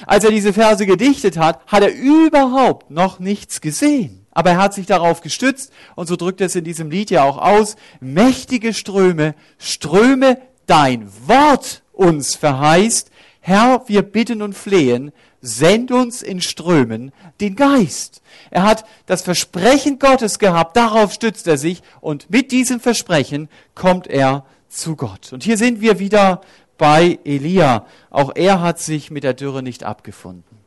Als 0.06 0.24
er 0.24 0.30
diese 0.30 0.52
Verse 0.52 0.84
gedichtet 0.86 1.36
hat, 1.36 1.64
hat 1.66 1.82
er 1.82 1.94
überhaupt 1.94 2.90
noch 2.90 3.20
nichts 3.20 3.60
gesehen. 3.60 4.17
Aber 4.38 4.50
er 4.50 4.58
hat 4.58 4.72
sich 4.72 4.86
darauf 4.86 5.20
gestützt 5.20 5.72
und 5.96 6.06
so 6.06 6.14
drückt 6.14 6.40
er 6.40 6.46
es 6.46 6.54
in 6.54 6.62
diesem 6.62 6.92
Lied 6.92 7.10
ja 7.10 7.24
auch 7.24 7.38
aus. 7.38 7.74
Mächtige 7.98 8.72
Ströme, 8.72 9.34
Ströme, 9.58 10.40
dein 10.66 11.10
Wort 11.26 11.82
uns 11.90 12.36
verheißt. 12.36 13.10
Herr, 13.40 13.82
wir 13.88 14.02
bitten 14.02 14.40
und 14.40 14.54
flehen, 14.54 15.10
send 15.40 15.90
uns 15.90 16.22
in 16.22 16.40
Strömen 16.40 17.10
den 17.40 17.56
Geist. 17.56 18.22
Er 18.52 18.62
hat 18.62 18.84
das 19.06 19.22
Versprechen 19.22 19.98
Gottes 19.98 20.38
gehabt, 20.38 20.76
darauf 20.76 21.12
stützt 21.12 21.48
er 21.48 21.58
sich 21.58 21.82
und 22.00 22.30
mit 22.30 22.52
diesem 22.52 22.78
Versprechen 22.78 23.48
kommt 23.74 24.06
er 24.06 24.44
zu 24.68 24.94
Gott. 24.94 25.32
Und 25.32 25.42
hier 25.42 25.56
sind 25.58 25.80
wir 25.80 25.98
wieder 25.98 26.42
bei 26.76 27.18
Elia. 27.24 27.86
Auch 28.08 28.30
er 28.36 28.60
hat 28.60 28.78
sich 28.78 29.10
mit 29.10 29.24
der 29.24 29.34
Dürre 29.34 29.64
nicht 29.64 29.82
abgefunden. 29.82 30.57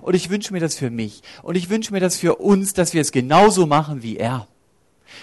Und 0.00 0.14
ich 0.14 0.30
wünsche 0.30 0.52
mir 0.52 0.60
das 0.60 0.76
für 0.76 0.90
mich. 0.90 1.22
Und 1.42 1.56
ich 1.56 1.68
wünsche 1.70 1.92
mir 1.92 2.00
das 2.00 2.16
für 2.16 2.36
uns, 2.36 2.72
dass 2.72 2.94
wir 2.94 3.00
es 3.00 3.12
genauso 3.12 3.66
machen 3.66 4.02
wie 4.02 4.16
er. 4.16 4.48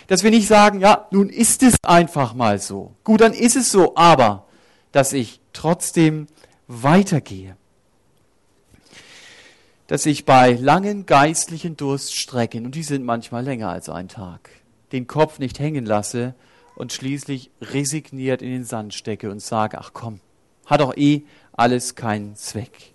Dass 0.08 0.24
wir 0.24 0.32
nicht 0.32 0.48
sagen, 0.48 0.80
ja, 0.80 1.08
nun 1.12 1.30
ist 1.30 1.64
es 1.64 1.76
einfach 1.84 2.34
mal 2.34 2.60
so. 2.60 2.94
Gut, 3.04 3.22
dann 3.22 3.34
ist 3.34 3.56
es 3.56 3.72
so, 3.72 3.96
aber 3.96 4.48
dass 4.92 5.14
ich 5.14 5.40
trotzdem 5.54 6.28
weitergehe. 6.68 7.58
Dass 9.88 10.06
ich 10.06 10.26
bei 10.26 10.54
langen 10.54 11.06
geistlichen 11.06 11.76
Durststrecken, 11.76 12.66
und 12.66 12.76
die 12.76 12.84
sind 12.84 13.04
manchmal 13.04 13.44
länger 13.44 13.70
als 13.70 13.90
ein 13.90 14.08
Tag, 14.08 14.50
den 14.92 15.08
Kopf 15.08 15.40
nicht 15.40 15.60
hängen 15.60 15.86
lasse 15.86 16.36
und 16.76 16.94
schließlich 16.94 17.52
resigniert 17.62 18.42
in 18.42 18.50
den 18.50 18.64
Sand 18.64 18.94
stecke 18.94 19.30
und 19.30 19.42
sage, 19.42 19.78
ach 19.80 19.92
komm, 19.94 20.20
hat 20.66 20.80
doch 20.80 20.96
eh 20.96 21.24
alles 21.52 21.96
keinen 21.96 22.36
Zweck. 22.36 22.93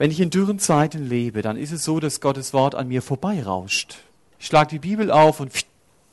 Wenn 0.00 0.10
ich 0.10 0.20
in 0.20 0.30
dürren 0.30 0.58
Zeiten 0.58 1.10
lebe, 1.10 1.42
dann 1.42 1.58
ist 1.58 1.72
es 1.72 1.84
so, 1.84 2.00
dass 2.00 2.22
Gottes 2.22 2.54
Wort 2.54 2.74
an 2.74 2.88
mir 2.88 3.02
vorbeirauscht. 3.02 3.98
Ich 4.38 4.46
schlage 4.46 4.70
die 4.70 4.78
Bibel 4.78 5.10
auf 5.10 5.40
und 5.40 5.52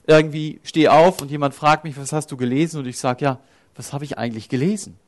irgendwie 0.06 0.60
stehe 0.64 0.92
auf 0.92 1.22
und 1.22 1.32
jemand 1.32 1.56
fragt 1.56 1.86
mich, 1.86 1.96
was 1.96 2.12
hast 2.12 2.30
du 2.30 2.36
gelesen? 2.36 2.80
Und 2.80 2.86
ich 2.86 3.00
sage, 3.00 3.24
ja, 3.24 3.40
was 3.78 3.94
habe 3.94 4.04
ich 4.04 4.18
eigentlich 4.18 4.50
gelesen? 4.50 5.00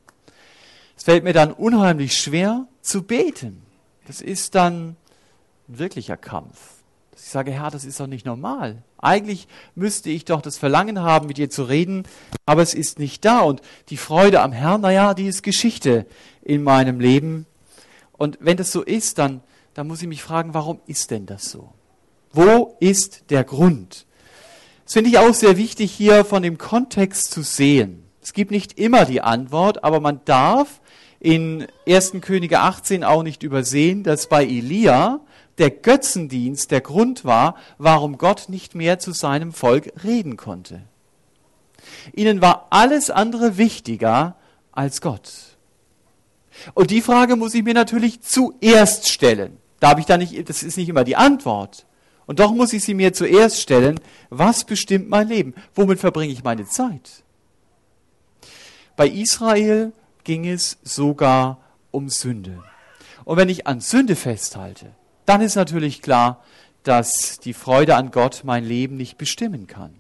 Es 0.96 1.04
fällt 1.04 1.26
mir 1.26 1.34
dann 1.34 1.52
unheimlich 1.52 2.16
schwer 2.16 2.68
zu 2.80 3.04
beten. 3.04 3.64
Das 4.08 4.22
ist 4.22 4.56
dann 4.56 4.96
ein 5.68 5.80
wirklicher 5.80 6.16
Kampf. 6.16 6.58
Dass 7.12 7.24
ich 7.24 7.32
sage, 7.32 7.52
Herr, 7.52 7.72
das 7.72 7.84
ist 7.84 8.00
doch 8.00 8.08
nicht 8.08 8.26
normal. 8.26 8.82
Eigentlich 8.98 9.50
müsste 9.76 10.10
ich 10.10 10.24
doch 10.24 10.42
das 10.42 10.58
Verlangen 10.58 11.02
haben, 11.02 11.28
mit 11.28 11.36
dir 11.36 11.50
zu 11.50 11.64
reden, 11.64 12.04
aber 12.46 12.62
es 12.62 12.74
ist 12.74 12.98
nicht 12.98 13.26
da. 13.26 13.42
Und 13.42 13.62
die 13.90 13.98
Freude 13.98 14.40
am 14.40 14.54
Herrn, 14.54 14.80
naja, 14.80 15.14
die 15.14 15.28
ist 15.28 15.44
Geschichte 15.44 16.06
in 16.42 16.64
meinem 16.64 17.02
Leben. 17.02 17.46
Und 18.20 18.38
wenn 18.42 18.58
das 18.58 18.72
so 18.72 18.84
ist, 18.84 19.18
dann, 19.18 19.42
dann 19.74 19.88
muss 19.88 20.02
ich 20.02 20.08
mich 20.08 20.22
fragen, 20.22 20.54
warum 20.54 20.80
ist 20.86 21.10
denn 21.10 21.26
das 21.26 21.50
so? 21.50 21.74
Wo 22.32 22.76
ist 22.80 23.32
der 23.32 23.44
Grund? 23.44 24.06
Das 24.84 24.94
finde 24.94 25.10
ich 25.10 25.18
auch 25.18 25.34
sehr 25.34 25.58
wichtig 25.58 25.92
hier 25.92 26.26
von 26.26 26.44
dem 26.44 26.58
Kontext 26.58 27.32
zu 27.32 27.42
sehen. 27.42 28.04
Es 28.22 28.34
gibt 28.34 28.52
nicht 28.52 28.78
immer 28.78 29.06
die 29.06 29.22
Antwort, 29.22 29.84
aber 29.84 30.00
man 30.00 30.22
darf 30.26 30.82
in 31.20 31.66
1. 31.88 32.14
Könige 32.22 32.60
18 32.60 33.04
auch 33.04 33.24
nicht 33.24 33.42
übersehen, 33.42 34.04
dass 34.04 34.28
bei 34.28 34.44
Elia 34.44 35.22
der 35.58 35.72
Götzendienst 35.72 36.72
der 36.72 36.82
Grund 36.82 37.26
war, 37.26 37.56
warum 37.78 38.18
Gott 38.18 38.50
nicht 38.50 38.76
mehr 38.76 39.00
zu 39.00 39.12
seinem 39.12 39.54
Volk 39.54 39.92
reden 40.04 40.38
konnte. 40.38 40.82
Ihnen 42.14 42.42
war 42.42 42.68
alles 42.70 43.10
andere 43.10 43.58
wichtiger 43.58 44.36
als 44.72 45.02
Gott. 45.02 45.49
Und 46.74 46.92
die 46.92 47.02
Frage 47.02 47.36
muss 47.36 47.54
ich 47.54 47.64
mir 47.64 47.74
natürlich 47.74 48.22
zuerst 48.22 49.10
stellen. 49.10 49.58
Da 49.80 49.90
habe 49.90 50.00
ich 50.00 50.06
da 50.06 50.18
nicht, 50.18 50.50
das 50.50 50.64
ist 50.64 50.78
nicht 50.78 50.90
immer 50.90 51.04
die 51.04 51.16
Antwort. 51.16 51.86
Und 52.26 52.40
doch 52.40 52.52
muss 52.52 52.74
ich 52.74 52.84
sie 52.84 52.94
mir 52.94 53.14
zuerst 53.14 53.60
stellen, 53.60 54.00
was 54.30 54.64
bestimmt 54.64 55.10
mein 55.10 55.28
Leben? 55.28 55.56
Womit 55.74 56.00
verbringe 56.00 56.32
ich 56.32 56.44
meine 56.44 56.66
Zeit? 56.66 57.24
Bei 58.96 59.08
Israel 59.08 59.94
ging 60.24 60.48
es 60.48 60.78
sogar 60.84 61.60
um 61.92 62.10
Sünde. 62.10 62.62
Und 63.26 63.38
wenn 63.38 63.50
ich 63.50 63.66
an 63.66 63.80
Sünde 63.80 64.16
festhalte, 64.16 64.92
dann 65.26 65.42
ist 65.42 65.56
natürlich 65.56 66.02
klar, 66.02 66.44
dass 66.84 67.40
die 67.40 67.54
Freude 67.54 67.96
an 67.96 68.12
Gott 68.12 68.42
mein 68.44 68.64
Leben 68.64 68.98
nicht 68.98 69.18
bestimmen 69.18 69.68
kann. 69.68 69.96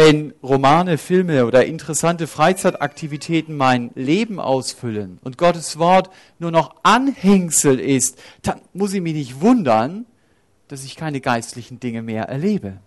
Wenn 0.00 0.32
Romane, 0.44 0.96
Filme 0.96 1.44
oder 1.44 1.66
interessante 1.66 2.28
Freizeitaktivitäten 2.28 3.56
mein 3.56 3.90
Leben 3.96 4.38
ausfüllen 4.38 5.18
und 5.24 5.38
Gottes 5.38 5.76
Wort 5.80 6.08
nur 6.38 6.52
noch 6.52 6.76
Anhängsel 6.84 7.80
ist, 7.80 8.16
dann 8.42 8.60
muss 8.72 8.92
ich 8.92 9.00
mich 9.00 9.14
nicht 9.14 9.40
wundern, 9.40 10.06
dass 10.68 10.84
ich 10.84 10.94
keine 10.94 11.20
geistlichen 11.20 11.80
Dinge 11.80 12.02
mehr 12.02 12.26
erlebe. 12.28 12.78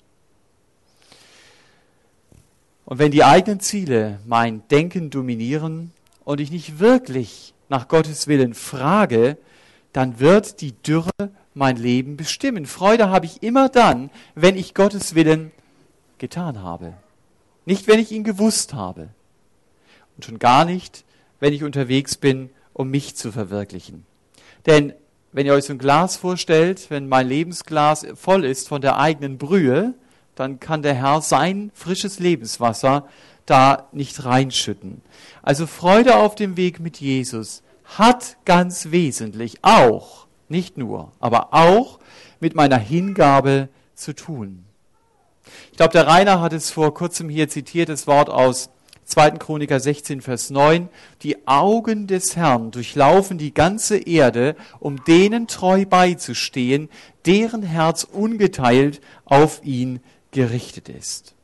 Und 2.85 2.97
wenn 2.97 3.11
die 3.11 3.25
eigenen 3.25 3.59
Ziele 3.59 4.21
mein 4.25 4.65
Denken 4.69 5.09
dominieren 5.09 5.91
und 6.23 6.39
ich 6.39 6.49
nicht 6.49 6.79
wirklich 6.79 7.53
nach 7.67 7.89
Gottes 7.89 8.27
Willen 8.27 8.53
frage, 8.53 9.37
dann 9.91 10.21
wird 10.21 10.61
die 10.61 10.71
Dürre 10.71 11.11
mein 11.53 11.75
Leben 11.75 12.15
bestimmen. 12.15 12.65
Freude 12.65 13.09
habe 13.09 13.25
ich 13.25 13.43
immer 13.43 13.67
dann, 13.67 14.11
wenn 14.33 14.55
ich 14.55 14.73
Gottes 14.73 15.13
Willen 15.13 15.51
getan 16.21 16.61
habe. 16.61 16.93
Nicht, 17.65 17.87
wenn 17.87 17.99
ich 17.99 18.11
ihn 18.11 18.23
gewusst 18.23 18.73
habe. 18.73 19.09
Und 20.15 20.23
schon 20.23 20.39
gar 20.39 20.63
nicht, 20.63 21.03
wenn 21.39 21.51
ich 21.51 21.63
unterwegs 21.63 22.15
bin, 22.15 22.49
um 22.73 22.89
mich 22.89 23.15
zu 23.15 23.31
verwirklichen. 23.31 24.05
Denn 24.65 24.93
wenn 25.31 25.45
ihr 25.45 25.53
euch 25.53 25.65
so 25.65 25.73
ein 25.73 25.79
Glas 25.79 26.17
vorstellt, 26.17 26.89
wenn 26.89 27.09
mein 27.09 27.27
Lebensglas 27.27 28.05
voll 28.15 28.45
ist 28.45 28.67
von 28.67 28.81
der 28.81 28.97
eigenen 28.99 29.37
Brühe, 29.37 29.93
dann 30.35 30.59
kann 30.59 30.81
der 30.81 30.93
Herr 30.93 31.21
sein 31.21 31.71
frisches 31.73 32.19
Lebenswasser 32.19 33.07
da 33.45 33.87
nicht 33.91 34.23
reinschütten. 34.23 35.01
Also 35.41 35.67
Freude 35.67 36.15
auf 36.15 36.35
dem 36.35 36.55
Weg 36.55 36.79
mit 36.79 36.97
Jesus 36.97 37.63
hat 37.85 38.37
ganz 38.45 38.91
wesentlich 38.91 39.57
auch, 39.63 40.27
nicht 40.49 40.77
nur, 40.77 41.11
aber 41.19 41.53
auch 41.53 41.99
mit 42.39 42.55
meiner 42.55 42.77
Hingabe 42.77 43.69
zu 43.95 44.13
tun. 44.13 44.65
Ich 45.71 45.77
glaube, 45.77 45.93
der 45.93 46.07
Rainer 46.07 46.41
hat 46.41 46.53
es 46.53 46.69
vor 46.69 46.93
kurzem 46.93 47.29
hier 47.29 47.49
zitiert, 47.49 47.89
das 47.89 48.07
Wort 48.07 48.29
aus 48.29 48.69
2. 49.05 49.31
Chroniker 49.31 49.79
16, 49.79 50.21
Vers 50.21 50.49
9. 50.51 50.87
Die 51.21 51.47
Augen 51.47 52.07
des 52.07 52.35
Herrn 52.35 52.71
durchlaufen 52.71 53.37
die 53.37 53.53
ganze 53.53 53.97
Erde, 53.97 54.55
um 54.79 55.03
denen 55.03 55.47
treu 55.47 55.85
beizustehen, 55.85 56.89
deren 57.25 57.63
Herz 57.63 58.03
ungeteilt 58.03 59.01
auf 59.25 59.61
ihn 59.63 59.99
gerichtet 60.31 60.87
ist. 60.87 61.35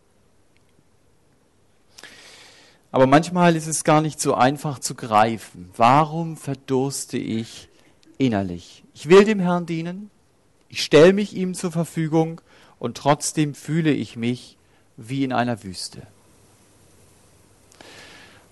Aber 2.92 3.06
manchmal 3.06 3.56
ist 3.56 3.68
es 3.68 3.84
gar 3.84 4.02
nicht 4.02 4.22
so 4.22 4.34
einfach 4.34 4.80
zu 4.80 4.96
greifen. 4.96 5.70
Warum 5.76 6.38
verdurste 6.38 7.18
ich 7.18 7.68
innerlich? 8.18 8.84
Ich 8.94 9.10
will 9.10 9.26
dem 9.26 9.40
Herrn 9.40 9.66
dienen, 9.66 10.10
ich 10.70 10.84
stelle 10.84 11.14
mich 11.14 11.36
ihm 11.36 11.54
zur 11.54 11.72
Verfügung 11.72 12.42
und 12.80 12.98
trotzdem 12.98 13.56
fühle 13.56 13.92
ich 13.92 14.16
mich 14.16 14.58
wie 14.98 15.24
in 15.24 15.34
einer 15.34 15.64
Wüste. 15.64 16.02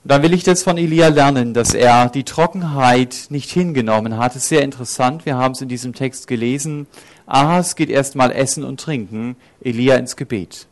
Und 0.04 0.10
dann 0.10 0.22
will 0.22 0.34
ich 0.34 0.44
das 0.44 0.62
von 0.62 0.78
Elia 0.78 1.08
lernen, 1.08 1.56
dass 1.56 1.74
er 1.74 2.10
die 2.10 2.24
Trockenheit 2.24 3.26
nicht 3.30 3.50
hingenommen 3.50 4.18
hat. 4.18 4.36
Das 4.36 4.44
ist 4.44 4.50
sehr 4.50 4.62
interessant. 4.62 5.26
Wir 5.26 5.36
haben 5.36 5.54
es 5.54 5.62
in 5.62 5.68
diesem 5.68 5.96
Text 5.96 6.28
gelesen. 6.28 6.86
Ahas 7.26 7.76
geht 7.76 7.90
erstmal 7.90 8.32
essen 8.32 8.64
und 8.64 8.80
trinken, 8.80 9.36
Elia 9.62 9.96
ins 9.96 10.16
Gebet. 10.16 10.68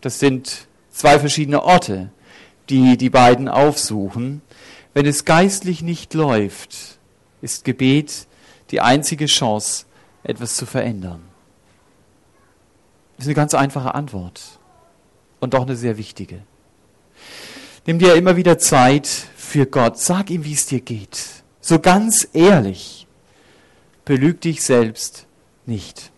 Das 0.00 0.18
sind 0.18 0.66
zwei 0.90 1.20
verschiedene 1.20 1.62
Orte, 1.62 2.10
die 2.68 2.96
die 2.96 3.10
beiden 3.10 3.48
aufsuchen. 3.48 4.42
Wenn 4.94 5.06
es 5.06 5.24
geistlich 5.24 5.82
nicht 5.82 6.12
läuft, 6.12 6.98
ist 7.40 7.64
Gebet 7.64 8.26
die 8.72 8.80
einzige 8.80 9.26
Chance, 9.26 9.84
etwas 10.24 10.56
zu 10.56 10.66
verändern. 10.66 11.22
Das 13.22 13.28
ist 13.28 13.36
eine 13.36 13.36
ganz 13.36 13.54
einfache 13.54 13.94
Antwort 13.94 14.58
und 15.38 15.54
doch 15.54 15.62
eine 15.62 15.76
sehr 15.76 15.96
wichtige. 15.96 16.42
Nimm 17.86 18.00
dir 18.00 18.16
immer 18.16 18.34
wieder 18.34 18.58
Zeit 18.58 19.06
für 19.36 19.64
Gott. 19.64 19.96
Sag 19.96 20.28
ihm, 20.28 20.44
wie 20.44 20.54
es 20.54 20.66
dir 20.66 20.80
geht. 20.80 21.20
So 21.60 21.78
ganz 21.78 22.26
ehrlich. 22.32 23.06
Belüg 24.04 24.40
dich 24.40 24.64
selbst 24.64 25.26
nicht. 25.66 26.10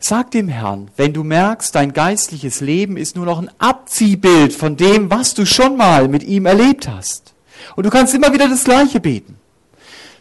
Sag 0.00 0.32
dem 0.32 0.48
Herrn, 0.48 0.90
wenn 0.96 1.12
du 1.12 1.22
merkst, 1.22 1.72
dein 1.72 1.92
geistliches 1.92 2.60
Leben 2.60 2.96
ist 2.96 3.14
nur 3.14 3.24
noch 3.24 3.40
ein 3.40 3.50
Abziehbild 3.58 4.52
von 4.52 4.76
dem, 4.76 5.08
was 5.08 5.34
du 5.34 5.46
schon 5.46 5.76
mal 5.76 6.08
mit 6.08 6.24
ihm 6.24 6.46
erlebt 6.46 6.88
hast. 6.88 7.32
Und 7.76 7.86
du 7.86 7.90
kannst 7.90 8.12
immer 8.12 8.32
wieder 8.32 8.48
das 8.48 8.64
Gleiche 8.64 8.98
beten. 8.98 9.38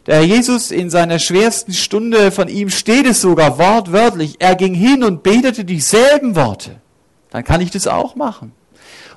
Der 0.06 0.16
Herr 0.16 0.24
Jesus 0.24 0.72
in 0.72 0.90
seiner 0.90 1.18
schwersten 1.18 1.74
Stunde, 1.74 2.32
von 2.32 2.50
ihm 2.50 2.70
steht 2.70 3.06
es 3.06 3.22
sogar 3.22 3.58
wortwörtlich, 3.58 4.36
er 4.40 4.56
ging 4.56 4.74
hin 4.74 5.04
und 5.04 5.24
betete 5.24 5.64
dieselben 5.64 6.36
Worte. 6.36 6.82
Dann 7.30 7.44
kann 7.44 7.62
ich 7.62 7.72
das 7.72 7.88
auch 7.88 8.16
machen 8.16 8.52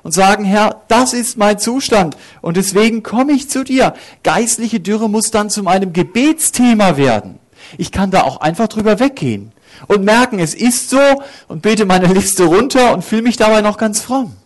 und 0.03 0.13
sagen, 0.13 0.45
Herr, 0.45 0.83
das 0.87 1.11
ist 1.11 1.37
mein 1.37 1.59
Zustand 1.59 2.15
und 2.41 2.55
deswegen 2.55 3.03
komme 3.03 3.33
ich 3.33 3.49
zu 3.49 3.65
dir. 3.65 3.93
Geistliche 4.23 4.79
Dürre 4.79 5.09
muss 5.09 5.31
dann 5.31 5.49
zu 5.49 5.61
meinem 5.61 5.91
Gebetsthema 5.91 6.95
werden. 6.95 7.39
Ich 7.77 7.91
kann 7.91 8.09
da 8.09 8.23
auch 8.23 8.39
einfach 8.39 8.69
drüber 8.69 9.01
weggehen 9.01 9.51
und 9.87 10.05
merken, 10.05 10.39
es 10.39 10.53
ist 10.53 10.89
so 10.89 11.01
und 11.49 11.61
bete 11.61 11.85
meine 11.85 12.07
Liste 12.07 12.45
runter 12.45 12.93
und 12.93 13.03
fühle 13.03 13.23
mich 13.23 13.35
dabei 13.35 13.61
noch 13.61 13.77
ganz 13.77 13.99
fromm. 13.99 14.37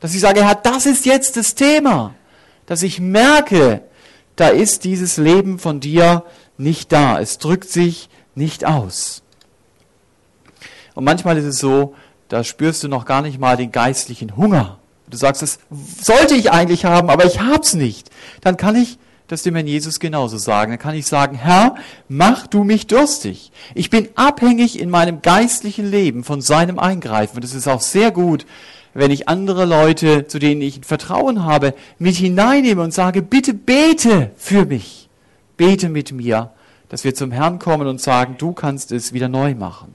Dass 0.00 0.14
ich 0.14 0.20
sage, 0.20 0.44
Herr, 0.44 0.56
das 0.56 0.86
ist 0.86 1.06
jetzt 1.06 1.36
das 1.36 1.54
Thema. 1.54 2.14
Dass 2.66 2.82
ich 2.82 3.00
merke, 3.00 3.82
da 4.38 4.48
ist 4.48 4.84
dieses 4.84 5.16
Leben 5.16 5.58
von 5.58 5.80
dir 5.80 6.24
nicht 6.56 6.92
da. 6.92 7.20
Es 7.20 7.38
drückt 7.38 7.68
sich 7.68 8.08
nicht 8.36 8.64
aus. 8.64 9.22
Und 10.94 11.04
manchmal 11.04 11.36
ist 11.38 11.44
es 11.44 11.58
so, 11.58 11.94
da 12.28 12.44
spürst 12.44 12.84
du 12.84 12.88
noch 12.88 13.04
gar 13.04 13.20
nicht 13.20 13.40
mal 13.40 13.56
den 13.56 13.72
geistlichen 13.72 14.36
Hunger. 14.36 14.78
Du 15.08 15.16
sagst, 15.16 15.42
das 15.42 15.58
sollte 16.00 16.36
ich 16.36 16.52
eigentlich 16.52 16.84
haben, 16.84 17.10
aber 17.10 17.24
ich 17.24 17.40
hab's 17.40 17.74
nicht. 17.74 18.10
Dann 18.40 18.56
kann 18.56 18.76
ich 18.76 18.98
das 19.26 19.42
dem 19.42 19.56
Herrn 19.56 19.66
Jesus 19.66 19.98
genauso 19.98 20.38
sagen. 20.38 20.70
Dann 20.70 20.78
kann 20.78 20.94
ich 20.94 21.06
sagen, 21.06 21.36
Herr, 21.36 21.74
mach 22.08 22.46
du 22.46 22.62
mich 22.62 22.86
durstig. 22.86 23.50
Ich 23.74 23.90
bin 23.90 24.08
abhängig 24.14 24.78
in 24.78 24.88
meinem 24.88 25.20
geistlichen 25.20 25.90
Leben 25.90 26.22
von 26.22 26.40
seinem 26.40 26.78
Eingreifen. 26.78 27.36
Und 27.36 27.44
es 27.44 27.54
ist 27.54 27.66
auch 27.66 27.80
sehr 27.80 28.12
gut, 28.12 28.46
wenn 28.94 29.10
ich 29.10 29.28
andere 29.28 29.64
Leute, 29.64 30.26
zu 30.26 30.38
denen 30.38 30.62
ich 30.62 30.80
Vertrauen 30.84 31.44
habe, 31.44 31.74
mit 31.98 32.16
hineinnehme 32.16 32.82
und 32.82 32.94
sage, 32.94 33.22
bitte 33.22 33.54
bete 33.54 34.30
für 34.36 34.64
mich. 34.64 35.08
Bete 35.56 35.88
mit 35.88 36.12
mir, 36.12 36.50
dass 36.88 37.04
wir 37.04 37.14
zum 37.14 37.32
Herrn 37.32 37.58
kommen 37.58 37.86
und 37.86 38.00
sagen, 38.00 38.36
du 38.38 38.52
kannst 38.52 38.92
es 38.92 39.12
wieder 39.12 39.28
neu 39.28 39.54
machen. 39.54 39.94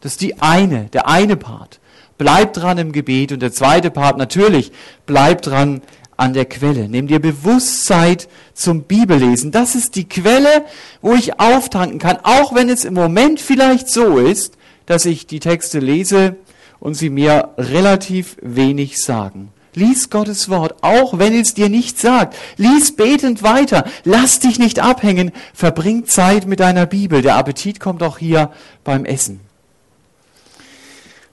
Das 0.00 0.12
ist 0.12 0.20
die 0.22 0.40
eine, 0.40 0.84
der 0.86 1.08
eine 1.08 1.36
Part. 1.36 1.80
Bleib 2.18 2.52
dran 2.52 2.78
im 2.78 2.92
Gebet. 2.92 3.32
Und 3.32 3.40
der 3.40 3.52
zweite 3.52 3.90
Part 3.90 4.18
natürlich, 4.18 4.72
bleib 5.06 5.42
dran 5.42 5.82
an 6.16 6.34
der 6.34 6.44
Quelle. 6.44 6.88
Nimm 6.88 7.06
dir 7.06 7.18
Bewusstsein 7.18 8.18
zum 8.52 8.82
Bibellesen. 8.82 9.52
Das 9.52 9.74
ist 9.74 9.96
die 9.96 10.08
Quelle, 10.08 10.64
wo 11.00 11.14
ich 11.14 11.40
auftanken 11.40 11.98
kann, 11.98 12.18
auch 12.22 12.54
wenn 12.54 12.68
es 12.68 12.84
im 12.84 12.94
Moment 12.94 13.40
vielleicht 13.40 13.88
so 13.88 14.18
ist, 14.18 14.56
dass 14.86 15.06
ich 15.06 15.26
die 15.26 15.40
Texte 15.40 15.78
lese 15.78 16.36
und 16.80 16.94
sie 16.94 17.10
mir 17.10 17.50
relativ 17.56 18.36
wenig 18.42 18.98
sagen. 18.98 19.52
Lies 19.74 20.10
Gottes 20.10 20.48
Wort, 20.48 20.74
auch 20.82 21.18
wenn 21.18 21.32
es 21.32 21.54
dir 21.54 21.68
nichts 21.68 22.02
sagt. 22.02 22.36
Lies 22.56 22.96
betend 22.96 23.44
weiter. 23.44 23.84
Lass 24.02 24.40
dich 24.40 24.58
nicht 24.58 24.80
abhängen. 24.80 25.30
Verbring 25.54 26.06
Zeit 26.06 26.46
mit 26.46 26.58
deiner 26.58 26.86
Bibel. 26.86 27.22
Der 27.22 27.36
Appetit 27.36 27.78
kommt 27.78 28.02
auch 28.02 28.18
hier 28.18 28.50
beim 28.82 29.04
Essen. 29.04 29.40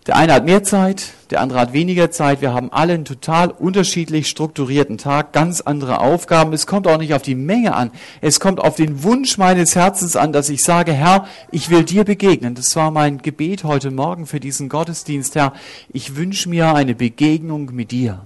Der 0.08 0.16
eine 0.16 0.34
hat 0.34 0.46
mehr 0.46 0.64
Zeit, 0.64 1.12
der 1.32 1.42
andere 1.42 1.60
hat 1.60 1.74
weniger 1.74 2.10
Zeit. 2.10 2.40
Wir 2.40 2.54
haben 2.54 2.72
alle 2.72 2.94
einen 2.94 3.04
total 3.04 3.52
unterschiedlich 3.52 4.30
strukturierten 4.30 4.98
Tag, 4.98 5.34
ganz 5.34 5.60
andere 5.60 6.00
Aufgaben. 6.00 6.54
Es 6.54 6.66
kommt 6.66 6.88
auch 6.88 6.98
nicht 6.98 7.14
auf 7.14 7.24
die 7.24 7.36
Menge 7.36 7.76
an. 7.76 7.92
Es 8.22 8.40
kommt 8.40 8.62
auf 8.62 8.78
den 8.78 9.04
Wunsch 9.04 9.38
meines 9.38 9.76
Herzens 9.76 10.16
an, 10.16 10.32
dass 10.32 10.48
ich 10.48 10.64
sage, 10.64 10.94
Herr, 10.94 11.28
ich 11.52 11.70
will 11.70 11.84
dir 11.84 12.06
begegnen. 12.06 12.56
Das 12.56 12.74
war 12.78 12.90
mein 12.90 13.18
Gebet 13.18 13.66
heute 13.66 13.92
Morgen 13.92 14.28
für 14.28 14.40
diesen 14.40 14.70
Gottesdienst, 14.70 15.36
Herr. 15.36 15.52
Ich 15.92 16.16
wünsche 16.16 16.48
mir 16.48 16.74
eine 16.74 16.96
Begegnung 16.96 17.76
mit 17.76 17.92
dir. 17.92 18.26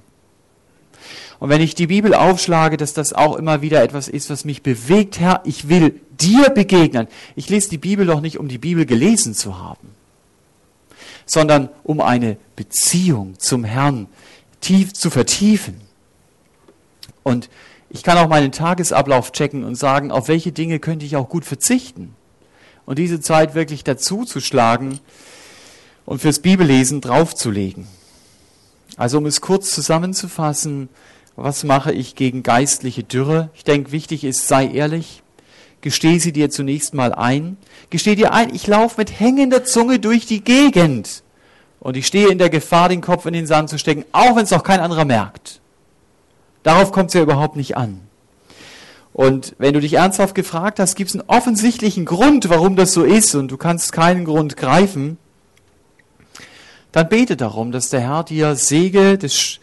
Und 1.40 1.50
wenn 1.50 1.62
ich 1.62 1.74
die 1.74 1.88
Bibel 1.88 2.14
aufschlage, 2.14 2.78
dass 2.78 2.94
das 2.94 3.12
auch 3.12 3.36
immer 3.38 3.64
wieder 3.64 3.82
etwas 3.82 4.08
ist, 4.08 4.30
was 4.30 4.46
mich 4.46 4.62
bewegt, 4.62 5.20
Herr, 5.20 5.42
ich 5.46 5.68
will 5.68 6.00
dir 6.12 6.52
begegnen. 6.52 7.08
Ich 7.36 7.50
lese 7.50 7.72
die 7.72 7.80
Bibel 7.80 8.06
doch 8.06 8.22
nicht, 8.22 8.38
um 8.38 8.48
die 8.48 8.60
Bibel 8.60 8.86
gelesen 8.86 9.34
zu 9.34 9.58
haben 9.58 10.01
sondern 11.26 11.70
um 11.84 12.02
eine 12.02 12.38
Beziehung 12.56 13.40
zum 13.40 13.64
Herrn 13.64 14.08
tief 14.60 14.94
zu 14.94 15.10
vertiefen. 15.10 15.82
Und 17.24 17.50
ich 17.90 18.04
kann 18.04 18.18
auch 18.18 18.30
meinen 18.30 18.52
Tagesablauf 18.52 19.32
checken 19.32 19.64
und 19.64 19.76
sagen, 19.76 20.12
auf 20.12 20.28
welche 20.28 20.52
Dinge 20.52 20.80
könnte 20.80 21.06
ich 21.06 21.16
auch 21.16 21.30
gut 21.30 21.46
verzichten. 21.46 22.16
Und 22.86 23.00
diese 23.00 23.20
Zeit 23.20 23.54
wirklich 23.54 23.84
dazu 23.84 24.24
zu 24.24 24.40
schlagen 24.40 25.00
und 26.06 26.22
fürs 26.22 26.40
Bibellesen 26.40 27.02
draufzulegen. 27.02 27.88
Also 28.98 29.18
um 29.18 29.26
es 29.26 29.42
kurz 29.42 29.72
zusammenzufassen, 29.72 30.90
was 31.36 31.64
mache 31.64 31.92
ich 31.92 32.16
gegen 32.16 32.44
geistliche 32.44 33.04
Dürre? 33.04 33.50
Ich 33.56 33.64
denke, 33.64 33.92
wichtig 33.92 34.24
ist, 34.24 34.48
sei 34.48 34.68
ehrlich. 34.68 35.21
Gesteh 35.82 36.20
sie 36.20 36.32
dir 36.32 36.50
zunächst 36.50 36.94
mal 36.94 37.14
ein. 37.14 37.58
Gesteh 37.90 38.16
dir 38.16 38.34
ein, 38.34 38.54
ich 38.54 38.68
laufe 38.68 39.02
mit 39.02 39.20
hängender 39.20 39.64
Zunge 39.64 40.00
durch 40.00 40.26
die 40.26 40.44
Gegend. 40.44 41.24
Und 41.80 41.98
ich 41.98 42.06
stehe 42.06 42.30
in 42.30 42.38
der 42.38 42.52
Gefahr, 42.52 42.90
den 42.90 43.02
Kopf 43.02 43.26
in 43.26 43.34
den 43.34 43.48
Sand 43.48 43.70
zu 43.70 43.80
stecken, 43.80 44.06
auch 44.12 44.36
wenn 44.36 44.44
es 44.44 44.54
auch 44.54 44.64
kein 44.64 44.80
anderer 44.80 45.06
merkt. 45.06 45.60
Darauf 46.62 46.92
kommt 46.92 47.10
es 47.10 47.16
ja 47.16 47.24
überhaupt 47.24 47.56
nicht 47.56 47.76
an. 47.76 48.02
Und 49.14 49.56
wenn 49.58 49.74
du 49.74 49.82
dich 49.82 49.94
ernsthaft 49.94 50.36
gefragt 50.36 50.80
hast, 50.80 50.96
gibt 50.96 51.10
es 51.10 51.16
einen 51.16 51.28
offensichtlichen 51.28 52.06
Grund, 52.06 52.50
warum 52.50 52.76
das 52.76 52.94
so 52.94 53.04
ist, 53.04 53.36
und 53.36 53.50
du 53.50 53.58
kannst 53.58 53.92
keinen 53.92 54.26
Grund 54.26 54.56
greifen, 54.56 55.18
dann 56.92 57.10
bete 57.10 57.36
darum, 57.36 57.72
dass 57.72 57.90
der 57.90 58.02
Herr 58.02 58.24
dir 58.24 58.56
Sege 58.56 59.18
des, 59.18 59.60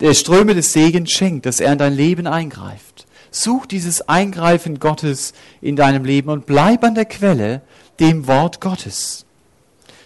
der 0.00 0.14
Ströme 0.14 0.54
des 0.54 0.72
Segens 0.72 1.10
schenkt, 1.10 1.46
dass 1.46 1.60
er 1.60 1.72
in 1.72 1.78
dein 1.78 1.94
Leben 1.94 2.26
eingreift. 2.26 3.06
Such 3.32 3.66
dieses 3.66 4.08
Eingreifen 4.08 4.78
Gottes 4.78 5.32
in 5.60 5.74
deinem 5.74 6.04
Leben 6.04 6.28
und 6.28 6.46
bleib 6.46 6.84
an 6.84 6.94
der 6.94 7.06
Quelle, 7.06 7.62
dem 7.98 8.26
Wort 8.28 8.60
Gottes. 8.60 9.24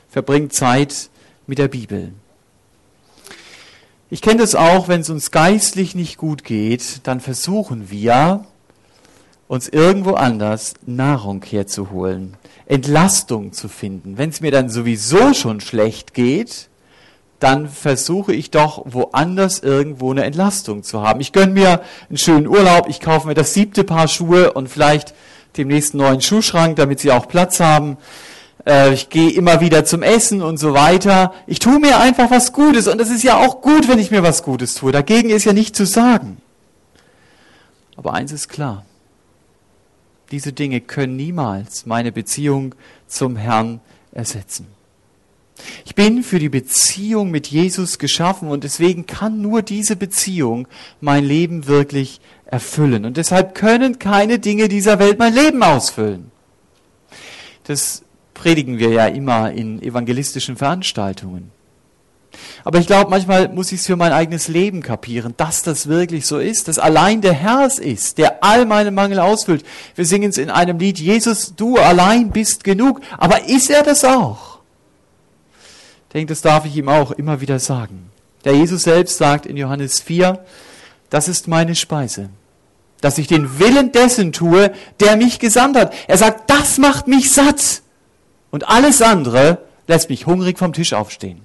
Verbring 0.08 0.48
Zeit 0.50 1.10
mit 1.46 1.58
der 1.58 1.68
Bibel. 1.68 2.12
Ich 4.08 4.22
kenne 4.22 4.38
das 4.38 4.54
auch, 4.54 4.86
wenn 4.86 5.00
es 5.00 5.10
uns 5.10 5.32
geistlich 5.32 5.96
nicht 5.96 6.16
gut 6.16 6.44
geht, 6.44 7.00
dann 7.02 7.20
versuchen 7.20 7.90
wir, 7.90 8.44
uns 9.48 9.68
irgendwo 9.68 10.14
anders 10.14 10.74
Nahrung 10.86 11.44
herzuholen, 11.44 12.36
Entlastung 12.66 13.52
zu 13.52 13.68
finden. 13.68 14.18
Wenn 14.18 14.30
es 14.30 14.40
mir 14.40 14.50
dann 14.50 14.70
sowieso 14.70 15.34
schon 15.34 15.60
schlecht 15.60 16.14
geht, 16.14 16.68
dann 17.38 17.68
versuche 17.68 18.32
ich 18.32 18.50
doch 18.50 18.82
woanders 18.86 19.58
irgendwo 19.58 20.10
eine 20.10 20.24
Entlastung 20.24 20.82
zu 20.82 21.02
haben. 21.02 21.20
Ich 21.20 21.32
gönne 21.32 21.52
mir 21.52 21.82
einen 22.08 22.18
schönen 22.18 22.46
Urlaub, 22.46 22.88
ich 22.88 23.00
kaufe 23.00 23.26
mir 23.26 23.34
das 23.34 23.52
siebte 23.52 23.84
Paar 23.84 24.08
Schuhe 24.08 24.52
und 24.52 24.68
vielleicht 24.68 25.14
dem 25.56 25.68
nächsten 25.68 25.98
neuen 25.98 26.20
Schuhschrank, 26.20 26.76
damit 26.76 27.00
sie 27.00 27.12
auch 27.12 27.28
Platz 27.28 27.60
haben. 27.60 27.98
Äh, 28.66 28.94
ich 28.94 29.10
gehe 29.10 29.30
immer 29.30 29.60
wieder 29.60 29.84
zum 29.84 30.02
Essen 30.02 30.42
und 30.42 30.58
so 30.58 30.72
weiter. 30.74 31.34
Ich 31.46 31.58
tue 31.58 31.78
mir 31.78 31.98
einfach 31.98 32.30
was 32.30 32.52
Gutes 32.52 32.88
und 32.88 33.00
es 33.00 33.10
ist 33.10 33.22
ja 33.22 33.38
auch 33.38 33.60
gut, 33.60 33.88
wenn 33.88 33.98
ich 33.98 34.10
mir 34.10 34.22
was 34.22 34.42
Gutes 34.42 34.74
tue. 34.74 34.92
Dagegen 34.92 35.30
ist 35.30 35.44
ja 35.44 35.52
nicht 35.52 35.76
zu 35.76 35.86
sagen. 35.86 36.38
Aber 37.96 38.14
eins 38.14 38.32
ist 38.32 38.48
klar. 38.48 38.84
Diese 40.30 40.52
Dinge 40.52 40.80
können 40.80 41.16
niemals 41.16 41.86
meine 41.86 42.12
Beziehung 42.12 42.74
zum 43.06 43.36
Herrn 43.36 43.80
ersetzen. 44.12 44.75
Ich 45.84 45.94
bin 45.94 46.22
für 46.22 46.38
die 46.38 46.48
Beziehung 46.48 47.30
mit 47.30 47.46
Jesus 47.46 47.98
geschaffen 47.98 48.48
und 48.48 48.64
deswegen 48.64 49.06
kann 49.06 49.40
nur 49.40 49.62
diese 49.62 49.96
Beziehung 49.96 50.68
mein 51.00 51.24
Leben 51.24 51.66
wirklich 51.66 52.20
erfüllen. 52.44 53.04
Und 53.04 53.16
deshalb 53.16 53.54
können 53.54 53.98
keine 53.98 54.38
Dinge 54.38 54.68
dieser 54.68 54.98
Welt 54.98 55.18
mein 55.18 55.34
Leben 55.34 55.62
ausfüllen. 55.62 56.30
Das 57.64 58.02
predigen 58.34 58.78
wir 58.78 58.90
ja 58.90 59.06
immer 59.06 59.50
in 59.50 59.82
evangelistischen 59.82 60.56
Veranstaltungen. 60.56 61.50
Aber 62.64 62.78
ich 62.78 62.86
glaube, 62.86 63.10
manchmal 63.10 63.48
muss 63.48 63.72
ich 63.72 63.80
es 63.80 63.86
für 63.86 63.96
mein 63.96 64.12
eigenes 64.12 64.48
Leben 64.48 64.82
kapieren, 64.82 65.34
dass 65.36 65.62
das 65.62 65.86
wirklich 65.86 66.26
so 66.26 66.38
ist, 66.38 66.68
dass 66.68 66.78
allein 66.78 67.22
der 67.22 67.32
Herr 67.32 67.64
es 67.64 67.78
ist, 67.78 68.18
der 68.18 68.44
all 68.44 68.66
meine 68.66 68.90
Mangel 68.90 69.20
ausfüllt. 69.20 69.64
Wir 69.94 70.04
singen 70.04 70.30
es 70.30 70.38
in 70.38 70.50
einem 70.50 70.78
Lied, 70.78 70.98
Jesus, 70.98 71.54
du 71.56 71.76
allein 71.76 72.30
bist 72.30 72.62
genug. 72.62 73.00
Aber 73.16 73.48
ist 73.48 73.70
er 73.70 73.82
das 73.82 74.04
auch? 74.04 74.55
Denke, 76.16 76.30
das 76.30 76.40
darf 76.40 76.64
ich 76.64 76.76
ihm 76.76 76.88
auch 76.88 77.12
immer 77.12 77.40
wieder 77.40 77.58
sagen. 77.58 78.10
Der 78.44 78.54
Jesus 78.54 78.84
selbst 78.84 79.18
sagt 79.18 79.44
in 79.44 79.56
Johannes 79.56 80.00
4, 80.00 80.44
das 81.10 81.28
ist 81.28 81.46
meine 81.46 81.74
Speise, 81.74 82.30
dass 83.00 83.18
ich 83.18 83.26
den 83.26 83.58
Willen 83.58 83.92
dessen 83.92 84.32
tue, 84.32 84.72
der 85.00 85.16
mich 85.16 85.38
gesandt 85.38 85.76
hat. 85.76 85.92
Er 86.08 86.16
sagt, 86.16 86.48
das 86.48 86.78
macht 86.78 87.06
mich 87.06 87.30
satt. 87.30 87.82
Und 88.50 88.68
alles 88.68 89.02
andere 89.02 89.58
lässt 89.86 90.08
mich 90.08 90.26
hungrig 90.26 90.58
vom 90.58 90.72
Tisch 90.72 90.94
aufstehen. 90.94 91.42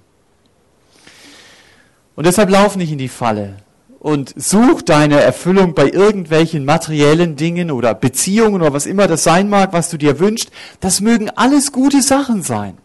Und 2.15 2.25
deshalb 2.25 2.49
lauf 2.49 2.77
nicht 2.77 2.91
in 2.91 2.97
die 2.97 3.09
Falle 3.09 3.57
und 3.99 4.33
such 4.35 4.83
deine 4.83 5.19
Erfüllung 5.19 5.73
bei 5.73 5.89
irgendwelchen 5.89 6.65
materiellen 6.65 7.35
Dingen 7.35 7.71
oder 7.71 7.93
Beziehungen 7.93 8.61
oder 8.61 8.73
was 8.73 8.85
immer 8.85 9.07
das 9.07 9.23
sein 9.23 9.49
mag, 9.49 9.73
was 9.73 9.89
du 9.89 9.97
dir 9.97 10.19
wünschst. 10.19 10.49
Das 10.79 11.01
mögen 11.01 11.29
alles 11.29 11.71
gute 11.71 12.01
Sachen 12.01 12.41
sein 12.41 12.77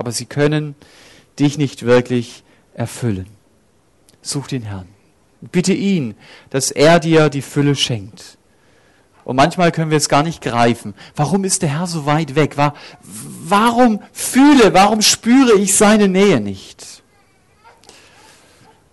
aber 0.00 0.12
sie 0.12 0.24
können 0.24 0.76
dich 1.38 1.58
nicht 1.58 1.82
wirklich 1.82 2.42
erfüllen. 2.72 3.26
Such 4.22 4.46
den 4.46 4.62
Herrn. 4.62 4.88
Bitte 5.42 5.74
ihn, 5.74 6.14
dass 6.48 6.70
er 6.70 7.00
dir 7.00 7.28
die 7.28 7.42
Fülle 7.42 7.76
schenkt. 7.76 8.38
Und 9.24 9.36
manchmal 9.36 9.72
können 9.72 9.90
wir 9.90 9.98
es 9.98 10.08
gar 10.08 10.22
nicht 10.22 10.40
greifen. 10.40 10.94
Warum 11.14 11.44
ist 11.44 11.60
der 11.60 11.78
Herr 11.78 11.86
so 11.86 12.06
weit 12.06 12.34
weg? 12.34 12.56
Warum 13.02 14.00
fühle, 14.10 14.72
warum 14.72 15.02
spüre 15.02 15.52
ich 15.58 15.76
seine 15.76 16.08
Nähe 16.08 16.40
nicht? 16.40 17.02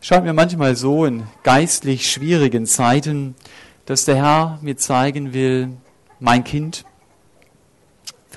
Scheint 0.02 0.26
mir 0.26 0.34
manchmal 0.34 0.76
so 0.76 1.06
in 1.06 1.24
geistlich 1.44 2.12
schwierigen 2.12 2.66
Zeiten, 2.66 3.34
dass 3.86 4.04
der 4.04 4.18
Herr 4.18 4.60
mir 4.62 4.76
zeigen 4.76 5.32
will, 5.32 5.70
mein 6.20 6.44
Kind, 6.44 6.84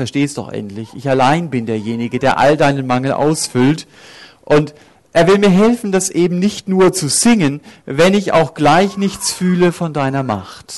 versteh's 0.00 0.32
doch 0.32 0.48
endlich. 0.48 0.88
Ich 0.94 1.10
allein 1.10 1.50
bin 1.50 1.66
derjenige, 1.66 2.18
der 2.18 2.38
all 2.38 2.56
deinen 2.56 2.86
Mangel 2.86 3.12
ausfüllt. 3.12 3.86
Und 4.40 4.74
er 5.12 5.26
will 5.26 5.36
mir 5.36 5.50
helfen, 5.50 5.92
das 5.92 6.08
eben 6.08 6.38
nicht 6.38 6.70
nur 6.70 6.94
zu 6.94 7.10
singen, 7.10 7.60
wenn 7.84 8.14
ich 8.14 8.32
auch 8.32 8.54
gleich 8.54 8.96
nichts 8.96 9.30
fühle 9.30 9.72
von 9.72 9.92
deiner 9.92 10.22
Macht. 10.22 10.72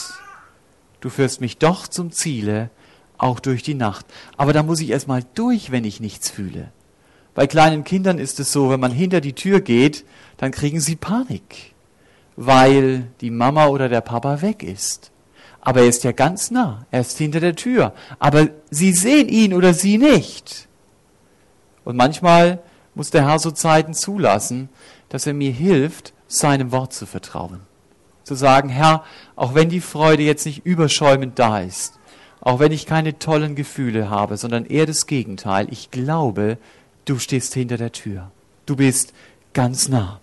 Du 1.00 1.08
führst 1.08 1.40
mich 1.40 1.58
doch 1.58 1.87
zum 1.87 2.11
Ziele, 2.11 2.70
auch 3.16 3.38
durch 3.38 3.62
die 3.62 3.74
Nacht. 3.74 4.06
Aber 4.37 4.52
da 4.52 4.64
muss 4.64 4.80
ich 4.80 4.90
erstmal 4.90 5.22
durch, 5.35 5.70
wenn 5.70 5.85
ich 5.85 6.00
nichts 6.00 6.28
fühle. 6.28 6.72
Bei 7.32 7.46
kleinen 7.46 7.85
Kindern 7.85 8.18
ist 8.18 8.40
es 8.40 8.50
so, 8.50 8.70
wenn 8.70 8.80
man 8.80 8.90
hinter 8.90 9.20
die 9.20 9.35
Tür 9.35 9.61
geht, 9.61 10.04
dann 10.37 10.50
kriegen 10.50 10.80
sie 10.80 10.96
Panik, 10.96 11.74
weil 12.35 13.06
die 13.20 13.30
Mama 13.30 13.66
oder 13.66 13.88
der 13.88 14.00
Papa 14.00 14.42
weg 14.42 14.64
ist. 14.64 15.12
Aber 15.62 15.81
er 15.81 15.87
ist 15.87 16.03
ja 16.03 16.11
ganz 16.12 16.51
nah, 16.51 16.85
er 16.90 17.01
ist 17.01 17.16
hinter 17.16 17.40
der 17.40 17.55
Tür. 17.55 17.94
Aber 18.18 18.48
sie 18.70 18.92
sehen 18.92 19.29
ihn 19.29 19.55
oder 19.55 19.72
sie 19.72 19.96
nicht. 19.96 20.68
Und 21.85 21.96
manchmal 21.96 22.61
muss 22.94 23.11
der 23.11 23.27
Herr 23.29 23.38
so 23.38 23.53
Zeiten 23.53 23.94
zulassen, 23.94 24.68
dass 25.09 25.27
er 25.27 25.35
mir 25.35 25.53
hilft, 25.53 26.12
seinem 26.27 26.72
Wort 26.72 26.92
zu 26.92 27.07
vertrauen. 27.07 27.61
Zu 28.25 28.35
sagen, 28.35 28.68
Herr, 28.68 29.05
auch 29.37 29.55
wenn 29.55 29.68
die 29.68 29.81
Freude 29.81 30.22
jetzt 30.25 30.46
nicht 30.46 30.66
überschäumend 30.66 31.38
da 31.38 31.61
ist, 31.61 31.98
auch 32.40 32.59
wenn 32.59 32.72
ich 32.72 32.87
keine 32.87 33.18
tollen 33.20 33.55
Gefühle 33.55 34.11
habe, 34.11 34.37
sondern 34.37 34.66
eher 34.66 34.87
das 34.87 35.07
Gegenteil, 35.07 35.68
ich 35.70 35.92
glaube, 35.92 36.59
du 37.05 37.20
stehst 37.20 37.55
hinter 37.55 37.77
der 37.77 37.92
Tür. 37.92 38.33
Du 38.66 38.75
bist 38.75 39.12
ganz 39.53 39.88
nah. 39.88 40.20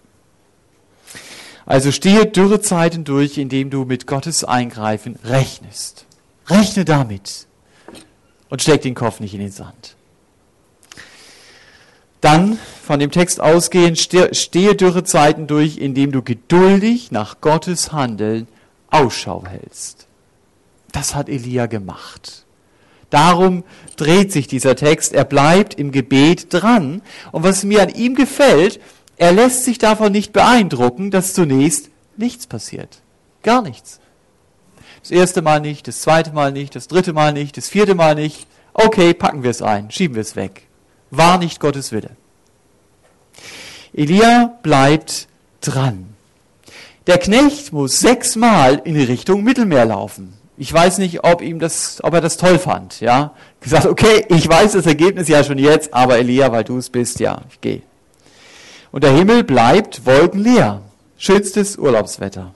Also 1.69 1.91
stehe 1.91 2.25
Dürrezeiten 2.25 3.03
durch, 3.03 3.37
indem 3.37 3.69
du 3.69 3.85
mit 3.85 4.07
Gottes 4.07 4.43
Eingreifen 4.43 5.19
rechnest. 5.23 6.07
Rechne 6.47 6.83
damit 6.83 7.45
und 8.49 8.63
steck 8.63 8.81
den 8.81 8.95
Kopf 8.95 9.19
nicht 9.19 9.35
in 9.35 9.39
den 9.39 9.51
Sand. 9.51 9.95
Dann 12.21 12.57
von 12.83 12.99
dem 12.99 13.11
Text 13.11 13.39
ausgehend, 13.39 13.99
stehe 13.99 14.75
Dürrezeiten 14.75 15.45
durch, 15.45 15.77
indem 15.77 16.11
du 16.11 16.23
geduldig 16.23 17.11
nach 17.11 17.39
Gottes 17.39 17.91
Handeln 17.91 18.47
Ausschau 18.89 19.45
hältst. 19.45 20.07
Das 20.91 21.13
hat 21.13 21.29
Elia 21.29 21.67
gemacht. 21.67 22.45
Darum 23.11 23.63
dreht 23.95 24.31
sich 24.31 24.47
dieser 24.47 24.75
Text. 24.75 25.13
Er 25.13 25.23
bleibt 25.23 25.75
im 25.75 25.91
Gebet 25.91 26.51
dran. 26.51 27.03
Und 27.31 27.43
was 27.43 27.63
mir 27.63 27.83
an 27.83 27.89
ihm 27.89 28.15
gefällt, 28.15 28.79
er 29.19 29.31
lässt 29.31 29.65
sich 29.65 29.77
davon 29.77 30.11
nicht 30.11 30.33
beeindrucken, 30.33 31.11
dass 31.11 31.35
zunächst 31.35 31.91
nichts 32.17 32.47
passiert. 32.47 33.01
Gar 33.43 33.61
nichts. 33.61 33.99
Das 35.01 35.11
erste 35.11 35.43
Mal 35.43 35.61
nicht, 35.61 35.87
das 35.87 36.01
zweite 36.01 36.31
Mal 36.31 36.51
nicht, 36.51 36.75
das 36.75 36.87
dritte 36.87 37.13
Mal 37.13 37.33
nicht, 37.33 37.55
das 37.55 37.69
vierte 37.69 37.93
Mal 37.93 38.15
nicht. 38.15 38.47
Okay, 38.73 39.13
packen 39.13 39.43
wir 39.43 39.51
es 39.51 39.61
ein, 39.61 39.91
schieben 39.91 40.15
wir 40.15 40.21
es 40.21 40.35
weg 40.35 40.63
war 41.11 41.37
nicht 41.37 41.59
Gottes 41.59 41.91
Wille. 41.91 42.11
Elia 43.93 44.57
bleibt 44.61 45.27
dran. 45.61 46.13
Der 47.07 47.17
Knecht 47.17 47.73
muss 47.73 47.99
sechsmal 47.99 48.81
in 48.83 48.95
Richtung 48.95 49.43
Mittelmeer 49.43 49.85
laufen. 49.85 50.33
Ich 50.57 50.71
weiß 50.71 50.97
nicht, 50.97 51.23
ob 51.23 51.41
ihm 51.41 51.59
das, 51.59 51.99
ob 52.03 52.13
er 52.13 52.21
das 52.21 52.37
toll 52.37 52.59
fand, 52.59 52.99
ja. 52.99 53.33
Gesagt, 53.61 53.85
okay, 53.85 54.25
ich 54.27 54.47
weiß 54.47 54.73
das 54.73 54.85
Ergebnis 54.85 55.27
ja 55.27 55.43
schon 55.43 55.57
jetzt, 55.57 55.93
aber 55.93 56.19
Elia, 56.19 56.51
weil 56.51 56.65
du 56.65 56.77
es 56.77 56.89
bist, 56.89 57.19
ja, 57.19 57.41
ich 57.49 57.61
gehe. 57.61 57.81
Und 58.91 59.03
der 59.03 59.11
Himmel 59.11 59.43
bleibt 59.43 60.05
wolkenleer. 60.05 60.81
Schönstes 61.17 61.77
Urlaubswetter. 61.77 62.53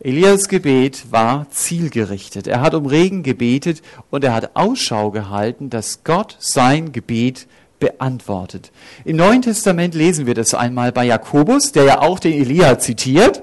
Elias 0.00 0.48
Gebet 0.48 1.10
war 1.10 1.50
zielgerichtet. 1.50 2.46
Er 2.46 2.60
hat 2.60 2.74
um 2.74 2.86
Regen 2.86 3.24
gebetet 3.24 3.82
und 4.10 4.22
er 4.22 4.32
hat 4.32 4.54
Ausschau 4.54 5.10
gehalten, 5.10 5.70
dass 5.70 6.04
Gott 6.04 6.36
sein 6.38 6.92
Gebet 6.92 7.48
beantwortet. 7.80 8.70
Im 9.04 9.16
Neuen 9.16 9.42
Testament 9.42 9.94
lesen 9.94 10.26
wir 10.26 10.34
das 10.34 10.54
einmal 10.54 10.92
bei 10.92 11.04
Jakobus, 11.04 11.72
der 11.72 11.84
ja 11.84 12.00
auch 12.00 12.20
den 12.20 12.32
Elia 12.32 12.78
zitiert. 12.78 13.42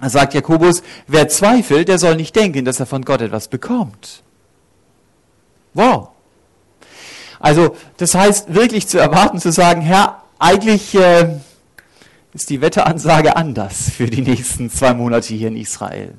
Er 0.00 0.10
sagt 0.10 0.34
Jakobus, 0.34 0.82
wer 1.06 1.28
zweifelt, 1.28 1.88
der 1.88 1.98
soll 1.98 2.16
nicht 2.16 2.34
denken, 2.34 2.64
dass 2.64 2.80
er 2.80 2.86
von 2.86 3.04
Gott 3.04 3.20
etwas 3.20 3.46
bekommt. 3.46 4.22
Wow. 5.72 6.08
Also, 7.38 7.76
das 7.98 8.14
heißt 8.14 8.54
wirklich 8.54 8.88
zu 8.88 8.98
erwarten, 8.98 9.38
zu 9.38 9.52
sagen, 9.52 9.82
Herr, 9.82 10.23
eigentlich 10.44 10.94
äh, 10.94 11.40
ist 12.34 12.50
die 12.50 12.60
Wetteransage 12.60 13.34
anders 13.34 13.88
für 13.88 14.06
die 14.06 14.20
nächsten 14.20 14.68
zwei 14.68 14.92
Monate 14.92 15.32
hier 15.32 15.48
in 15.48 15.56
Israel. 15.56 16.12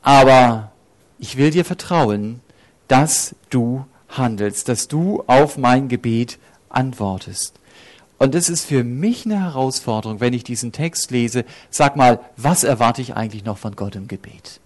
Aber 0.00 0.70
ich 1.18 1.36
will 1.36 1.50
dir 1.50 1.64
vertrauen, 1.64 2.40
dass 2.86 3.34
du 3.50 3.84
handelst, 4.10 4.68
dass 4.68 4.86
du 4.86 5.24
auf 5.26 5.58
mein 5.58 5.88
Gebet 5.88 6.38
antwortest. 6.68 7.54
Und 8.18 8.36
es 8.36 8.48
ist 8.48 8.66
für 8.66 8.84
mich 8.84 9.26
eine 9.26 9.40
Herausforderung, 9.40 10.20
wenn 10.20 10.32
ich 10.32 10.44
diesen 10.44 10.70
Text 10.70 11.10
lese. 11.10 11.44
Sag 11.68 11.96
mal, 11.96 12.20
was 12.36 12.62
erwarte 12.62 13.02
ich 13.02 13.16
eigentlich 13.16 13.44
noch 13.44 13.58
von 13.58 13.74
Gott 13.74 13.96
im 13.96 14.06
Gebet? 14.06 14.60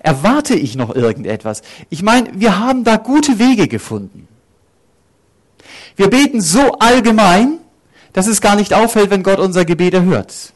Erwarte 0.00 0.54
ich 0.56 0.76
noch 0.76 0.94
irgendetwas? 0.94 1.62
Ich 1.88 2.02
meine, 2.02 2.38
wir 2.38 2.58
haben 2.58 2.84
da 2.84 2.96
gute 2.98 3.38
Wege 3.38 3.66
gefunden. 3.66 4.28
Wir 5.96 6.08
beten 6.08 6.40
so 6.40 6.72
allgemein, 6.78 7.58
dass 8.12 8.26
es 8.26 8.40
gar 8.40 8.56
nicht 8.56 8.74
auffällt, 8.74 9.10
wenn 9.10 9.22
Gott 9.22 9.38
unser 9.38 9.64
Gebet 9.64 9.94
erhört. 9.94 10.52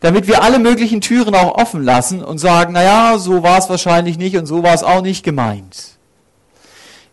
Damit 0.00 0.28
wir 0.28 0.42
alle 0.42 0.58
möglichen 0.58 1.00
Türen 1.00 1.34
auch 1.34 1.56
offen 1.56 1.82
lassen 1.82 2.22
und 2.22 2.38
sagen, 2.38 2.72
naja, 2.72 3.18
so 3.18 3.42
war 3.42 3.58
es 3.58 3.68
wahrscheinlich 3.68 4.16
nicht 4.16 4.36
und 4.36 4.46
so 4.46 4.62
war 4.62 4.74
es 4.74 4.84
auch 4.84 5.02
nicht 5.02 5.24
gemeint. 5.24 5.98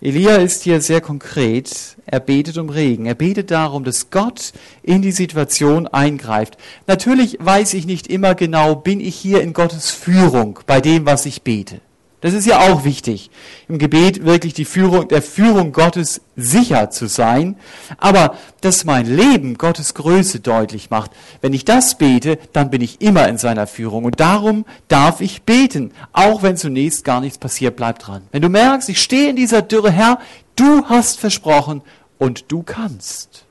Elia 0.01 0.35
ist 0.35 0.63
hier 0.63 0.81
sehr 0.81 1.01
konkret. 1.01 1.95
Er 2.05 2.19
betet 2.19 2.59
um 2.59 2.69
Regen. 2.69 3.07
Er 3.07 3.15
betet 3.15 3.49
darum, 3.49 3.83
dass 3.83 4.11
Gott 4.11 4.51
in 4.83 5.01
die 5.01 5.11
Situation 5.11 5.87
eingreift. 5.87 6.57
Natürlich 6.85 7.37
weiß 7.39 7.73
ich 7.73 7.87
nicht 7.87 8.07
immer 8.07 8.35
genau, 8.35 8.75
bin 8.75 8.99
ich 8.99 9.15
hier 9.15 9.41
in 9.41 9.53
Gottes 9.53 9.89
Führung 9.89 10.59
bei 10.67 10.81
dem, 10.81 11.07
was 11.07 11.25
ich 11.25 11.41
bete. 11.41 11.81
Das 12.25 12.33
ist 12.33 12.47
ja 12.47 12.57
auch 12.61 12.85
wichtig, 12.85 13.29
im 13.67 13.77
Gebet 13.77 14.25
wirklich 14.25 14.55
die 14.55 14.65
Führung, 14.65 15.07
der 15.09 15.21
Führung 15.21 15.71
Gottes 15.71 16.21
sicher 16.35 16.89
zu 16.89 17.07
sein. 17.07 17.55
Aber 17.99 18.35
dass 18.61 18.83
mein 18.83 19.05
Leben 19.05 19.59
Gottes 19.59 19.93
Größe 19.93 20.39
deutlich 20.39 20.89
macht, 20.89 21.11
wenn 21.41 21.53
ich 21.53 21.65
das 21.65 21.99
bete, 21.99 22.39
dann 22.51 22.71
bin 22.71 22.81
ich 22.81 22.99
immer 22.99 23.27
in 23.27 23.37
seiner 23.37 23.67
Führung. 23.67 24.05
Und 24.05 24.19
darum 24.19 24.65
darf 24.87 25.21
ich 25.21 25.43
beten, 25.43 25.91
auch 26.13 26.41
wenn 26.41 26.57
zunächst 26.57 27.03
gar 27.03 27.21
nichts 27.21 27.37
passiert, 27.37 27.75
bleib 27.75 27.99
dran. 27.99 28.23
Wenn 28.31 28.41
du 28.41 28.49
merkst, 28.49 28.89
ich 28.89 29.03
stehe 29.03 29.29
in 29.29 29.35
dieser 29.35 29.61
Dürre, 29.61 29.91
Herr, 29.91 30.17
du 30.55 30.83
hast 30.85 31.19
versprochen 31.19 31.83
und 32.17 32.51
du 32.51 32.63
kannst. 32.63 33.45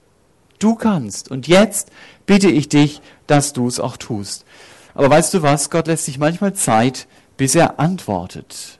Du 0.59 0.75
kannst. 0.75 1.31
Und 1.31 1.47
jetzt 1.47 1.93
bitte 2.27 2.51
ich 2.51 2.69
dich, 2.71 3.03
dass 3.29 3.53
du 3.53 3.69
es 3.69 3.79
auch 3.79 3.97
tust. 3.97 4.45
Aber 4.95 5.11
weißt 5.11 5.33
du 5.35 5.43
was? 5.43 5.71
Gott 5.71 5.87
lässt 5.87 6.07
sich 6.07 6.19
manchmal 6.19 6.55
Zeit, 6.55 7.07
bis 7.37 7.55
er 7.55 7.81
antwortet. 7.81 8.79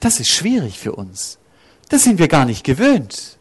Das 0.00 0.20
ist 0.20 0.28
schwierig 0.28 0.78
für 0.78 0.92
uns. 0.92 1.38
Das 1.88 2.04
sind 2.04 2.18
wir 2.18 2.28
gar 2.28 2.44
nicht 2.44 2.64
gewöhnt. 2.64 3.38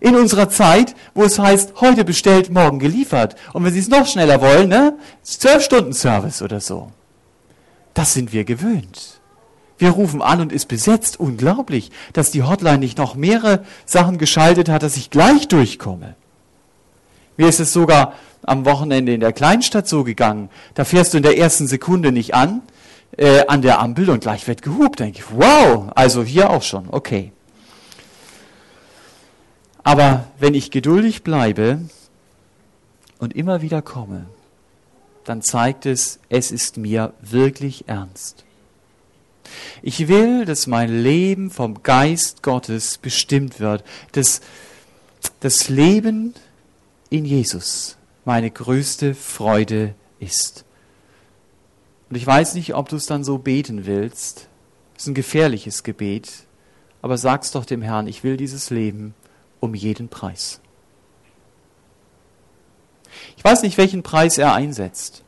In 0.00 0.16
unserer 0.16 0.50
Zeit, 0.50 0.94
wo 1.14 1.22
es 1.22 1.38
heißt, 1.38 1.80
heute 1.80 2.04
bestellt, 2.04 2.50
morgen 2.50 2.78
geliefert. 2.78 3.36
Und 3.52 3.64
wenn 3.64 3.72
Sie 3.72 3.78
es 3.78 3.88
noch 3.88 4.06
schneller 4.06 4.40
wollen, 4.40 4.68
ne? 4.68 4.98
Zwölf 5.22 5.64
Stunden 5.64 5.94
Service 5.94 6.42
oder 6.42 6.60
so. 6.60 6.90
Das 7.94 8.12
sind 8.12 8.32
wir 8.32 8.44
gewöhnt. 8.44 9.20
Wir 9.78 9.90
rufen 9.90 10.20
an 10.20 10.40
und 10.40 10.52
ist 10.52 10.66
besetzt. 10.66 11.18
Unglaublich, 11.18 11.90
dass 12.12 12.30
die 12.30 12.42
Hotline 12.42 12.78
nicht 12.78 12.98
noch 12.98 13.14
mehrere 13.14 13.64
Sachen 13.86 14.18
geschaltet 14.18 14.68
hat, 14.68 14.82
dass 14.82 14.96
ich 14.96 15.10
gleich 15.10 15.48
durchkomme. 15.48 16.16
Mir 17.36 17.48
ist 17.48 17.60
es 17.60 17.72
sogar 17.72 18.14
am 18.42 18.64
Wochenende 18.64 19.14
in 19.14 19.20
der 19.20 19.32
Kleinstadt 19.32 19.88
so 19.88 20.04
gegangen. 20.04 20.50
Da 20.74 20.84
fährst 20.84 21.14
du 21.14 21.16
in 21.16 21.22
der 21.22 21.38
ersten 21.38 21.66
Sekunde 21.66 22.12
nicht 22.12 22.34
an, 22.34 22.62
äh, 23.16 23.46
an 23.46 23.62
der 23.62 23.80
Ampel 23.80 24.10
und 24.10 24.20
gleich 24.20 24.46
wird 24.46 24.62
gehupt. 24.62 25.00
Denke 25.00 25.18
ich, 25.18 25.24
wow, 25.32 25.90
also 25.94 26.22
hier 26.22 26.50
auch 26.50 26.62
schon, 26.62 26.88
okay. 26.90 27.32
Aber 29.82 30.26
wenn 30.38 30.54
ich 30.54 30.70
geduldig 30.70 31.22
bleibe 31.22 31.80
und 33.18 33.36
immer 33.36 33.60
wieder 33.60 33.82
komme, 33.82 34.26
dann 35.24 35.42
zeigt 35.42 35.86
es, 35.86 36.18
es 36.28 36.50
ist 36.50 36.76
mir 36.76 37.12
wirklich 37.20 37.88
ernst. 37.88 38.44
Ich 39.82 40.08
will, 40.08 40.46
dass 40.46 40.66
mein 40.66 41.02
Leben 41.02 41.50
vom 41.50 41.82
Geist 41.82 42.42
Gottes 42.42 42.98
bestimmt 42.98 43.60
wird, 43.60 43.84
dass 44.12 44.40
das 45.40 45.68
Leben 45.68 46.34
in 47.10 47.24
Jesus 47.24 47.96
meine 48.24 48.50
größte 48.50 49.14
Freude 49.14 49.94
ist. 50.18 50.64
Und 52.10 52.16
ich 52.16 52.26
weiß 52.26 52.54
nicht, 52.54 52.74
ob 52.74 52.88
du 52.88 52.96
es 52.96 53.06
dann 53.06 53.24
so 53.24 53.38
beten 53.38 53.86
willst. 53.86 54.48
Es 54.96 55.02
ist 55.02 55.08
ein 55.08 55.14
gefährliches 55.14 55.82
Gebet. 55.82 56.30
Aber 57.02 57.18
sag's 57.18 57.50
doch 57.50 57.64
dem 57.64 57.82
Herrn, 57.82 58.06
ich 58.06 58.24
will 58.24 58.36
dieses 58.36 58.70
Leben 58.70 59.14
um 59.60 59.74
jeden 59.74 60.08
Preis. 60.08 60.60
Ich 63.36 63.44
weiß 63.44 63.62
nicht, 63.62 63.78
welchen 63.78 64.02
Preis 64.02 64.38
er 64.38 64.54
einsetzt. 64.54 65.22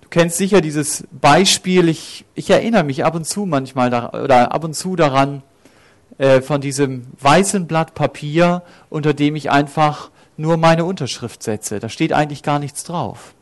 Du 0.00 0.08
kennst 0.10 0.36
sicher 0.36 0.60
dieses 0.60 1.04
Beispiel, 1.12 1.88
ich, 1.88 2.24
ich 2.34 2.50
erinnere 2.50 2.84
mich 2.84 3.04
ab 3.04 3.14
und 3.14 3.26
zu 3.26 3.46
manchmal 3.46 3.88
oder 3.88 4.52
ab 4.52 4.64
und 4.64 4.74
zu 4.74 4.96
daran, 4.96 5.42
äh, 6.18 6.40
von 6.42 6.60
diesem 6.60 7.06
weißen 7.20 7.66
Blatt 7.66 7.94
Papier, 7.94 8.62
unter 8.90 9.14
dem 9.14 9.34
ich 9.34 9.50
einfach 9.50 10.10
nur 10.36 10.56
meine 10.56 10.84
Unterschrift 10.84 11.42
setze. 11.42 11.80
Da 11.80 11.88
steht 11.88 12.12
eigentlich 12.12 12.42
gar 12.42 12.58
nichts 12.58 12.84
drauf. 12.84 13.33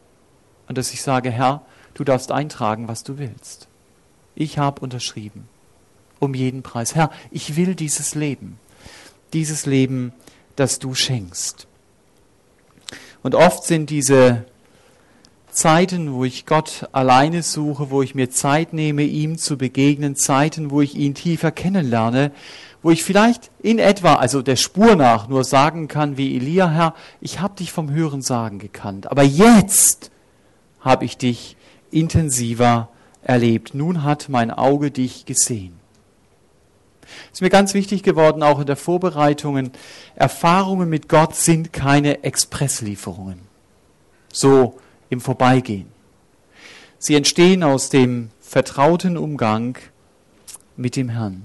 Und 0.72 0.78
dass 0.78 0.94
ich 0.94 1.02
sage, 1.02 1.30
Herr, 1.30 1.60
du 1.92 2.02
darfst 2.02 2.32
eintragen, 2.32 2.88
was 2.88 3.04
du 3.04 3.18
willst. 3.18 3.68
Ich 4.34 4.56
habe 4.56 4.80
unterschrieben. 4.80 5.46
Um 6.18 6.32
jeden 6.32 6.62
Preis. 6.62 6.94
Herr, 6.94 7.10
ich 7.30 7.56
will 7.56 7.74
dieses 7.74 8.14
Leben. 8.14 8.58
Dieses 9.34 9.66
Leben, 9.66 10.14
das 10.56 10.78
du 10.78 10.94
schenkst. 10.94 11.66
Und 13.22 13.34
oft 13.34 13.64
sind 13.64 13.90
diese 13.90 14.46
Zeiten, 15.50 16.14
wo 16.14 16.24
ich 16.24 16.46
Gott 16.46 16.88
alleine 16.92 17.42
suche, 17.42 17.90
wo 17.90 18.00
ich 18.00 18.14
mir 18.14 18.30
Zeit 18.30 18.72
nehme, 18.72 19.02
ihm 19.02 19.36
zu 19.36 19.58
begegnen, 19.58 20.16
Zeiten, 20.16 20.70
wo 20.70 20.80
ich 20.80 20.94
ihn 20.94 21.14
tiefer 21.14 21.50
kennenlerne, 21.50 22.32
wo 22.82 22.90
ich 22.90 23.04
vielleicht 23.04 23.50
in 23.60 23.78
etwa, 23.78 24.14
also 24.14 24.40
der 24.40 24.56
Spur 24.56 24.96
nach, 24.96 25.28
nur 25.28 25.44
sagen 25.44 25.86
kann 25.86 26.16
wie 26.16 26.34
Elia, 26.34 26.70
Herr, 26.70 26.94
ich 27.20 27.40
habe 27.40 27.56
dich 27.56 27.72
vom 27.72 27.90
Hören 27.90 28.22
sagen 28.22 28.58
gekannt, 28.58 29.10
aber 29.10 29.22
jetzt 29.22 30.11
habe 30.82 31.04
ich 31.04 31.16
dich 31.16 31.56
intensiver 31.90 32.88
erlebt. 33.22 33.74
Nun 33.74 34.02
hat 34.02 34.28
mein 34.28 34.50
Auge 34.50 34.90
dich 34.90 35.24
gesehen. 35.24 35.80
Es 37.26 37.38
ist 37.38 37.42
mir 37.42 37.50
ganz 37.50 37.74
wichtig 37.74 38.02
geworden, 38.02 38.42
auch 38.42 38.60
in 38.60 38.66
der 38.66 38.76
Vorbereitungen, 38.76 39.72
Erfahrungen 40.14 40.88
mit 40.88 41.08
Gott 41.08 41.34
sind 41.34 41.72
keine 41.72 42.24
Expresslieferungen. 42.24 43.40
So 44.32 44.78
im 45.10 45.20
Vorbeigehen. 45.20 45.86
Sie 46.98 47.14
entstehen 47.14 47.62
aus 47.62 47.90
dem 47.90 48.30
vertrauten 48.40 49.16
Umgang 49.16 49.76
mit 50.76 50.96
dem 50.96 51.08
Herrn. 51.08 51.44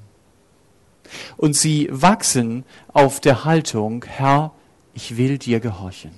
Und 1.35 1.55
sie 1.55 1.87
wachsen 1.91 2.63
auf 2.93 3.19
der 3.19 3.45
Haltung, 3.45 4.05
Herr, 4.05 4.51
ich 4.93 5.17
will 5.17 5.37
dir 5.37 5.59
gehorchen. 5.59 6.11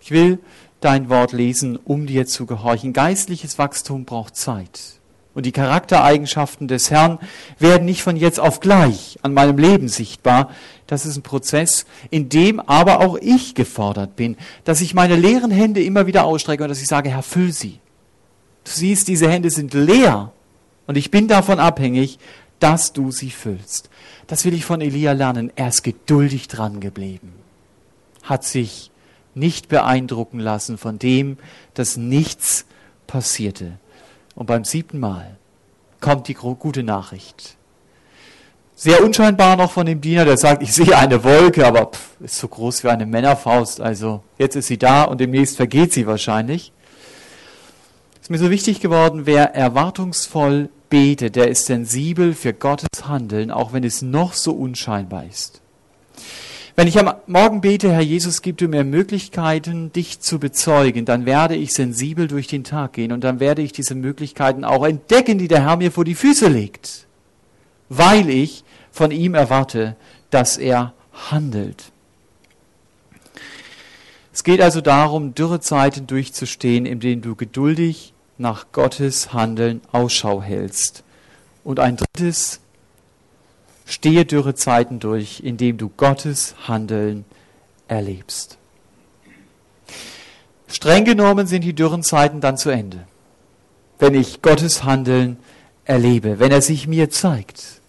Ich 0.00 0.10
will 0.10 0.38
dein 0.80 1.08
Wort 1.08 1.32
lesen, 1.32 1.76
um 1.76 2.06
dir 2.06 2.26
zu 2.26 2.46
gehorchen. 2.46 2.92
Geistliches 2.92 3.58
Wachstum 3.58 4.04
braucht 4.04 4.36
Zeit. 4.36 5.00
Und 5.32 5.46
die 5.46 5.52
Charaktereigenschaften 5.52 6.66
des 6.66 6.90
Herrn 6.90 7.18
werden 7.58 7.84
nicht 7.84 8.02
von 8.02 8.16
jetzt 8.16 8.40
auf 8.40 8.58
gleich 8.60 9.18
an 9.22 9.32
meinem 9.32 9.58
Leben 9.58 9.88
sichtbar. 9.88 10.50
Das 10.88 11.06
ist 11.06 11.16
ein 11.16 11.22
Prozess, 11.22 11.86
in 12.10 12.28
dem 12.28 12.58
aber 12.58 13.00
auch 13.00 13.16
ich 13.20 13.54
gefordert 13.54 14.16
bin, 14.16 14.36
dass 14.64 14.80
ich 14.80 14.92
meine 14.92 15.14
leeren 15.14 15.52
Hände 15.52 15.82
immer 15.82 16.06
wieder 16.06 16.24
ausstrecke 16.24 16.64
und 16.64 16.68
dass 16.68 16.82
ich 16.82 16.88
sage, 16.88 17.10
Herr, 17.10 17.22
füll 17.22 17.52
sie. 17.52 17.78
Du 18.64 18.72
siehst, 18.72 19.06
diese 19.06 19.30
Hände 19.30 19.50
sind 19.50 19.72
leer 19.72 20.32
und 20.86 20.96
ich 20.96 21.12
bin 21.12 21.28
davon 21.28 21.60
abhängig, 21.60 22.18
dass 22.58 22.92
du 22.92 23.12
sie 23.12 23.30
füllst. 23.30 23.88
Das 24.26 24.44
will 24.44 24.52
ich 24.52 24.64
von 24.64 24.80
Elia 24.80 25.12
lernen. 25.12 25.52
Er 25.54 25.68
ist 25.68 25.82
geduldig 25.82 26.48
dran 26.48 26.80
geblieben, 26.80 27.32
hat 28.22 28.44
sich 28.44 28.89
nicht 29.34 29.68
beeindrucken 29.68 30.40
lassen 30.40 30.78
von 30.78 30.98
dem, 30.98 31.38
dass 31.74 31.96
nichts 31.96 32.66
passierte. 33.06 33.78
Und 34.34 34.46
beim 34.46 34.64
siebten 34.64 34.98
Mal 34.98 35.36
kommt 36.00 36.28
die 36.28 36.34
gute 36.34 36.82
Nachricht. 36.82 37.56
Sehr 38.74 39.04
unscheinbar 39.04 39.56
noch 39.56 39.72
von 39.72 39.84
dem 39.84 40.00
Diener, 40.00 40.24
der 40.24 40.38
sagt, 40.38 40.62
ich 40.62 40.72
sehe 40.72 40.96
eine 40.96 41.22
Wolke, 41.22 41.66
aber 41.66 41.86
pff, 41.86 42.18
ist 42.20 42.38
so 42.38 42.48
groß 42.48 42.82
wie 42.82 42.88
eine 42.88 43.04
Männerfaust. 43.04 43.80
Also 43.80 44.22
jetzt 44.38 44.56
ist 44.56 44.68
sie 44.68 44.78
da 44.78 45.04
und 45.04 45.20
demnächst 45.20 45.56
vergeht 45.56 45.92
sie 45.92 46.06
wahrscheinlich. 46.06 46.72
Ist 48.22 48.30
mir 48.30 48.38
so 48.38 48.50
wichtig 48.50 48.80
geworden, 48.80 49.26
wer 49.26 49.54
erwartungsvoll 49.54 50.70
betet, 50.88 51.36
der 51.36 51.48
ist 51.48 51.66
sensibel 51.66 52.32
für 52.32 52.54
Gottes 52.54 53.06
Handeln, 53.06 53.50
auch 53.50 53.74
wenn 53.74 53.84
es 53.84 54.00
noch 54.00 54.32
so 54.32 54.52
unscheinbar 54.52 55.24
ist. 55.26 55.59
Wenn 56.80 56.88
ich 56.88 56.98
am 56.98 57.14
Morgen 57.26 57.60
bete, 57.60 57.92
Herr 57.92 58.00
Jesus, 58.00 58.40
gib 58.40 58.56
du 58.56 58.66
mir 58.66 58.84
Möglichkeiten, 58.84 59.92
dich 59.92 60.20
zu 60.20 60.38
bezeugen, 60.38 61.04
dann 61.04 61.26
werde 61.26 61.54
ich 61.54 61.74
sensibel 61.74 62.26
durch 62.26 62.46
den 62.46 62.64
Tag 62.64 62.94
gehen 62.94 63.12
und 63.12 63.22
dann 63.22 63.38
werde 63.38 63.60
ich 63.60 63.72
diese 63.72 63.94
Möglichkeiten 63.94 64.64
auch 64.64 64.86
entdecken, 64.86 65.36
die 65.36 65.46
der 65.46 65.62
Herr 65.62 65.76
mir 65.76 65.92
vor 65.92 66.06
die 66.06 66.14
Füße 66.14 66.48
legt, 66.48 67.06
weil 67.90 68.30
ich 68.30 68.64
von 68.90 69.10
ihm 69.10 69.34
erwarte, 69.34 69.94
dass 70.30 70.56
er 70.56 70.94
handelt. 71.12 71.92
Es 74.32 74.42
geht 74.42 74.62
also 74.62 74.80
darum, 74.80 75.34
Dürrezeiten 75.34 76.06
durchzustehen, 76.06 76.86
indem 76.86 77.20
du 77.20 77.36
geduldig 77.36 78.14
nach 78.38 78.72
Gottes 78.72 79.34
Handeln 79.34 79.82
Ausschau 79.92 80.40
hältst. 80.40 81.04
Und 81.62 81.78
ein 81.78 81.98
drittes, 81.98 82.60
Stehe 83.90 84.24
dürre 84.24 84.54
Zeiten 84.54 85.00
durch, 85.00 85.40
indem 85.40 85.76
du 85.76 85.88
Gottes 85.88 86.54
Handeln 86.68 87.24
erlebst. 87.88 88.56
Streng 90.68 91.04
genommen 91.04 91.48
sind 91.48 91.62
die 91.62 91.74
dürren 91.74 92.04
Zeiten 92.04 92.40
dann 92.40 92.56
zu 92.56 92.70
Ende, 92.70 92.98
wenn 93.98 94.14
ich 94.14 94.42
Gottes 94.42 94.84
Handeln 94.84 95.38
erlebe, 95.84 96.38
wenn 96.38 96.52
er 96.52 96.62
sich 96.62 96.86
mir 96.86 97.10
zeigt. 97.10 97.80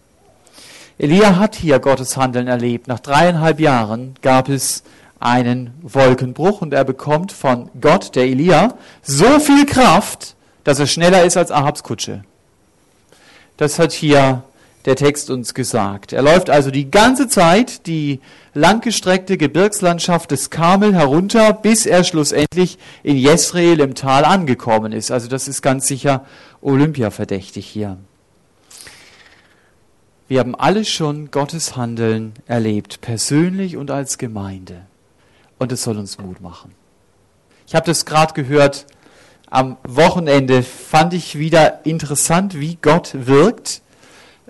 Elia 0.97 1.37
hat 1.37 1.55
hier 1.55 1.77
Gottes 1.77 2.17
Handeln 2.17 2.47
erlebt. 2.47 2.87
Nach 2.87 2.99
dreieinhalb 2.99 3.59
Jahren 3.59 4.15
gab 4.23 4.49
es 4.49 4.83
einen 5.19 5.71
Wolkenbruch 5.83 6.61
und 6.61 6.73
er 6.73 6.83
bekommt 6.83 7.31
von 7.31 7.69
Gott, 7.79 8.15
der 8.15 8.23
Elia, 8.23 8.73
so 9.03 9.39
viel 9.39 9.67
Kraft, 9.67 10.35
dass 10.63 10.79
er 10.79 10.87
schneller 10.87 11.23
ist 11.25 11.37
als 11.37 11.51
Ahabs 11.51 11.83
Kutsche. 11.83 12.23
Das 13.57 13.77
hat 13.77 13.91
hier 13.91 14.43
der 14.85 14.95
Text 14.95 15.29
uns 15.29 15.53
gesagt. 15.53 16.13
Er 16.13 16.21
läuft 16.21 16.49
also 16.49 16.71
die 16.71 16.89
ganze 16.89 17.27
Zeit 17.27 17.85
die 17.87 18.19
langgestreckte 18.53 19.37
Gebirgslandschaft 19.37 20.31
des 20.31 20.49
Karmel 20.49 20.93
herunter, 20.95 21.53
bis 21.53 21.85
er 21.85 22.03
schlussendlich 22.03 22.77
in 23.03 23.17
Jesrael 23.17 23.79
im 23.79 23.95
Tal 23.95 24.25
angekommen 24.25 24.91
ist. 24.91 25.11
Also 25.11 25.27
das 25.27 25.47
ist 25.47 25.61
ganz 25.61 25.87
sicher 25.87 26.25
Olympia 26.61 27.11
verdächtig 27.11 27.67
hier. 27.67 27.97
Wir 30.27 30.39
haben 30.39 30.55
alle 30.55 30.85
schon 30.85 31.29
Gottes 31.29 31.75
Handeln 31.75 32.33
erlebt, 32.47 33.01
persönlich 33.01 33.75
und 33.75 33.91
als 33.91 34.17
Gemeinde. 34.17 34.83
Und 35.59 35.71
es 35.71 35.83
soll 35.83 35.97
uns 35.97 36.17
Mut 36.17 36.41
machen. 36.41 36.71
Ich 37.67 37.75
habe 37.75 37.85
das 37.85 38.05
gerade 38.05 38.33
gehört 38.33 38.85
am 39.49 39.77
Wochenende, 39.83 40.63
fand 40.63 41.13
ich 41.13 41.37
wieder 41.37 41.85
interessant, 41.85 42.59
wie 42.59 42.77
Gott 42.81 43.11
wirkt 43.13 43.81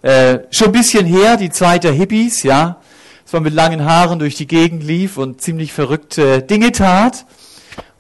äh, 0.02 0.40
schon 0.50 0.68
ein 0.68 0.74
bisschen 0.74 1.06
her, 1.06 1.38
die 1.38 1.50
Zeit 1.50 1.84
der 1.84 1.92
Hippies, 1.92 2.44
ja, 2.44 2.78
dass 3.24 3.34
man 3.34 3.44
mit 3.44 3.54
langen 3.54 3.86
Haaren 3.86 4.20
durch 4.20 4.36
die 4.36 4.48
Gegend 4.48 4.84
lief 4.84 5.18
und 5.18 5.42
ziemlich 5.42 5.74
verrückte 5.74 6.42
Dinge 6.42 6.72
tat. 6.72 7.26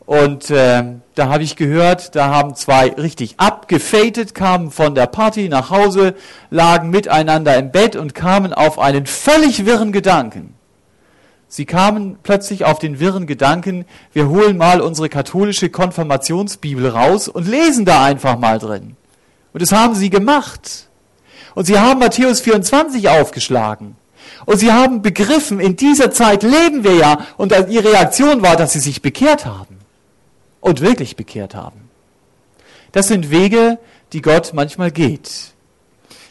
Und 0.05 0.49
äh, 0.49 0.83
da 1.15 1.29
habe 1.29 1.43
ich 1.43 1.55
gehört, 1.55 2.15
da 2.15 2.29
haben 2.29 2.55
zwei 2.55 2.89
richtig 2.89 3.35
abgefatet, 3.37 4.35
kamen 4.35 4.71
von 4.71 4.95
der 4.95 5.05
Party 5.05 5.47
nach 5.47 5.69
Hause, 5.69 6.15
lagen 6.49 6.89
miteinander 6.89 7.55
im 7.57 7.71
Bett 7.71 7.95
und 7.95 8.13
kamen 8.13 8.51
auf 8.51 8.79
einen 8.79 9.05
völlig 9.05 9.65
wirren 9.65 9.91
Gedanken. 9.91 10.55
Sie 11.47 11.65
kamen 11.65 12.17
plötzlich 12.23 12.65
auf 12.65 12.79
den 12.79 12.99
wirren 12.99 13.27
Gedanken, 13.27 13.85
wir 14.13 14.29
holen 14.29 14.57
mal 14.57 14.81
unsere 14.81 15.07
katholische 15.09 15.69
Konfirmationsbibel 15.69 16.87
raus 16.87 17.27
und 17.27 17.47
lesen 17.47 17.85
da 17.85 18.03
einfach 18.03 18.39
mal 18.39 18.57
drin. 18.57 18.95
Und 19.53 19.61
das 19.61 19.71
haben 19.71 19.95
sie 19.95 20.09
gemacht. 20.09 20.89
Und 21.55 21.65
sie 21.65 21.79
haben 21.79 21.99
Matthäus 21.99 22.41
24 22.41 23.09
aufgeschlagen. 23.09 23.95
Und 24.45 24.57
sie 24.57 24.71
haben 24.71 25.01
begriffen, 25.01 25.59
in 25.59 25.75
dieser 25.75 26.11
Zeit 26.11 26.43
leben 26.43 26.83
wir 26.83 26.95
ja. 26.95 27.27
Und 27.37 27.53
ihre 27.69 27.91
Reaktion 27.91 28.41
war, 28.41 28.55
dass 28.55 28.73
sie 28.73 28.79
sich 28.79 29.01
bekehrt 29.01 29.45
haben. 29.45 29.77
Und 30.59 30.81
wirklich 30.81 31.15
bekehrt 31.15 31.55
haben. 31.55 31.89
Das 32.91 33.07
sind 33.07 33.31
Wege, 33.31 33.79
die 34.13 34.21
Gott 34.21 34.51
manchmal 34.53 34.91
geht. 34.91 35.51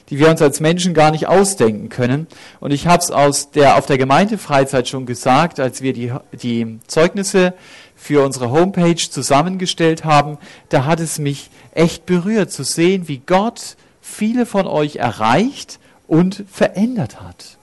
Die 0.09 0.19
wir 0.19 0.29
uns 0.29 0.43
als 0.43 0.61
Menschen 0.61 0.93
gar 0.93 1.13
nicht 1.13 1.29
ausdenken 1.29 1.89
können. 1.89 2.27
Und 2.59 2.73
ich 2.73 2.87
habe 2.87 3.03
es 3.03 3.51
der, 3.51 3.77
auf 3.77 3.87
der 3.87 3.99
Gemeindefreizeit 3.99 4.89
schon 4.89 5.07
gesagt, 5.07 5.61
als 5.61 5.83
wir 5.83 5.93
die, 5.93 6.13
die 6.33 6.81
Zeugnisse 6.87 7.55
für 7.95 8.25
unsere 8.25 8.51
Homepage 8.51 8.97
zusammengestellt 8.97 10.05
haben. 10.05 10.39
Da 10.69 10.85
hat 10.85 11.01
es 11.01 11.19
mich 11.19 11.51
echt 11.73 12.07
berührt 12.07 12.51
zu 12.51 12.65
sehen, 12.65 13.09
wie 13.09 13.19
Gott 13.19 13.77
viele 14.11 14.47
von 14.47 14.67
euch 14.67 14.97
erreicht 14.97 15.79
und 16.07 16.45
verändert 16.51 17.21
hat. 17.21 17.57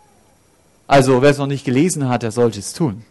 Also 0.88 1.22
wer 1.22 1.32
es 1.32 1.38
noch 1.38 1.48
nicht 1.48 1.66
gelesen 1.66 2.08
hat, 2.08 2.24
der 2.24 2.32
sollte 2.32 2.60
es 2.60 2.74
tun. 2.74 3.04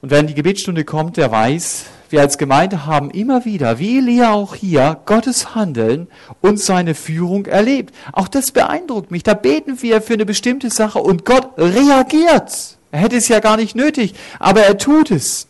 Und 0.00 0.10
wenn 0.10 0.26
die 0.26 0.34
Gebetsstunde 0.34 0.84
kommt, 0.84 1.16
der 1.16 1.30
weiß, 1.30 1.86
wir 2.08 2.20
als 2.20 2.38
Gemeinde 2.38 2.86
haben 2.86 3.10
immer 3.10 3.44
wieder, 3.44 3.78
wie 3.78 3.98
Elia 3.98 4.32
auch 4.32 4.54
hier, 4.54 5.00
Gottes 5.04 5.54
Handeln 5.54 6.06
und 6.40 6.60
seine 6.60 6.94
Führung 6.94 7.46
erlebt. 7.46 7.94
Auch 8.12 8.28
das 8.28 8.52
beeindruckt 8.52 9.10
mich. 9.10 9.22
Da 9.22 9.34
beten 9.34 9.82
wir 9.82 10.00
für 10.00 10.14
eine 10.14 10.26
bestimmte 10.26 10.70
Sache 10.70 11.00
und 11.00 11.24
Gott 11.24 11.50
reagiert. 11.58 12.76
Er 12.92 13.00
hätte 13.00 13.16
es 13.16 13.28
ja 13.28 13.40
gar 13.40 13.56
nicht 13.56 13.74
nötig, 13.74 14.14
aber 14.38 14.62
er 14.62 14.78
tut 14.78 15.10
es. 15.10 15.48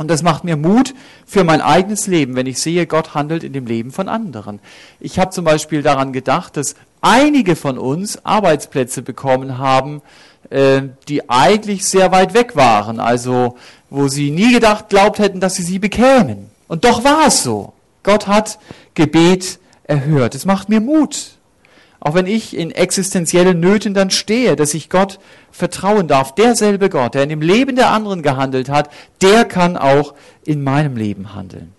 Und 0.00 0.08
das 0.08 0.22
macht 0.22 0.44
mir 0.44 0.56
Mut 0.56 0.94
für 1.26 1.44
mein 1.44 1.60
eigenes 1.60 2.06
Leben, 2.06 2.34
wenn 2.34 2.46
ich 2.46 2.62
sehe, 2.62 2.86
Gott 2.86 3.12
handelt 3.12 3.44
in 3.44 3.52
dem 3.52 3.66
Leben 3.66 3.90
von 3.90 4.08
anderen. 4.08 4.58
Ich 4.98 5.18
habe 5.18 5.30
zum 5.30 5.44
Beispiel 5.44 5.82
daran 5.82 6.14
gedacht, 6.14 6.56
dass 6.56 6.74
einige 7.02 7.54
von 7.54 7.76
uns 7.76 8.24
Arbeitsplätze 8.24 9.02
bekommen 9.02 9.58
haben, 9.58 10.00
äh, 10.48 10.84
die 11.08 11.28
eigentlich 11.28 11.84
sehr 11.84 12.12
weit 12.12 12.32
weg 12.32 12.56
waren, 12.56 12.98
also 12.98 13.58
wo 13.90 14.08
sie 14.08 14.30
nie 14.30 14.54
gedacht, 14.54 14.88
glaubt 14.88 15.18
hätten, 15.18 15.38
dass 15.38 15.56
sie 15.56 15.64
sie 15.64 15.78
bekämen. 15.78 16.48
Und 16.66 16.86
doch 16.86 17.04
war 17.04 17.26
es 17.26 17.42
so. 17.42 17.74
Gott 18.02 18.26
hat 18.26 18.58
Gebet 18.94 19.58
erhört. 19.84 20.34
Es 20.34 20.46
macht 20.46 20.70
mir 20.70 20.80
Mut. 20.80 21.32
Auch 22.00 22.14
wenn 22.14 22.26
ich 22.26 22.56
in 22.56 22.70
existenziellen 22.70 23.60
Nöten 23.60 23.92
dann 23.92 24.10
stehe, 24.10 24.56
dass 24.56 24.72
ich 24.72 24.88
Gott 24.88 25.20
vertrauen 25.52 26.08
darf. 26.08 26.34
Derselbe 26.34 26.88
Gott, 26.88 27.14
der 27.14 27.24
in 27.24 27.28
dem 27.28 27.42
Leben 27.42 27.76
der 27.76 27.90
anderen 27.90 28.22
gehandelt 28.22 28.70
hat, 28.70 28.90
der 29.20 29.44
kann 29.44 29.76
auch 29.76 30.14
in 30.44 30.62
meinem 30.64 30.96
Leben 30.96 31.34
handeln. 31.34 31.72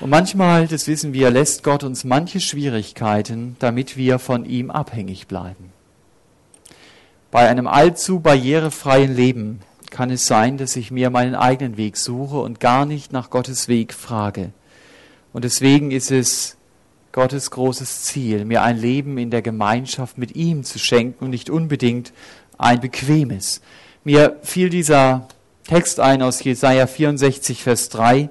Und 0.00 0.10
manchmal, 0.10 0.66
das 0.66 0.88
wissen 0.88 1.12
wir, 1.12 1.30
lässt 1.30 1.62
Gott 1.62 1.84
uns 1.84 2.04
manche 2.04 2.40
Schwierigkeiten, 2.40 3.56
damit 3.58 3.96
wir 3.96 4.18
von 4.18 4.44
ihm 4.44 4.70
abhängig 4.70 5.28
bleiben. 5.28 5.72
Bei 7.30 7.48
einem 7.48 7.68
allzu 7.68 8.18
barrierefreien 8.18 9.14
Leben 9.14 9.60
kann 9.90 10.10
es 10.10 10.26
sein, 10.26 10.56
dass 10.56 10.74
ich 10.74 10.90
mir 10.90 11.10
meinen 11.10 11.34
eigenen 11.34 11.76
Weg 11.76 11.96
suche 11.96 12.38
und 12.38 12.58
gar 12.58 12.86
nicht 12.86 13.12
nach 13.12 13.30
Gottes 13.30 13.68
Weg 13.68 13.92
frage. 13.92 14.50
Und 15.32 15.44
deswegen 15.44 15.90
ist 15.90 16.10
es 16.10 16.56
Gottes 17.12 17.50
großes 17.50 18.02
Ziel, 18.04 18.44
mir 18.44 18.62
ein 18.62 18.78
Leben 18.78 19.18
in 19.18 19.30
der 19.30 19.42
Gemeinschaft 19.42 20.18
mit 20.18 20.36
ihm 20.36 20.64
zu 20.64 20.78
schenken 20.78 21.24
und 21.24 21.30
nicht 21.30 21.50
unbedingt 21.50 22.12
ein 22.58 22.80
bequemes. 22.80 23.60
Mir 24.04 24.36
fiel 24.42 24.70
dieser 24.70 25.28
Text 25.64 26.00
ein 26.00 26.22
aus 26.22 26.42
Jesaja 26.42 26.86
64, 26.86 27.62
Vers 27.62 27.88
3 27.88 28.30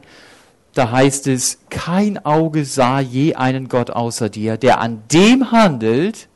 da 0.73 0.91
heißt 0.91 1.27
es, 1.27 1.59
kein 1.69 2.23
Auge 2.25 2.63
sah 2.63 2.99
je 2.99 3.35
einen 3.35 3.67
Gott 3.69 3.89
außer 3.89 4.29
dir, 4.29 4.57
der 4.57 4.79
an 4.79 5.03
dem 5.11 5.51
handelt, 5.51 6.27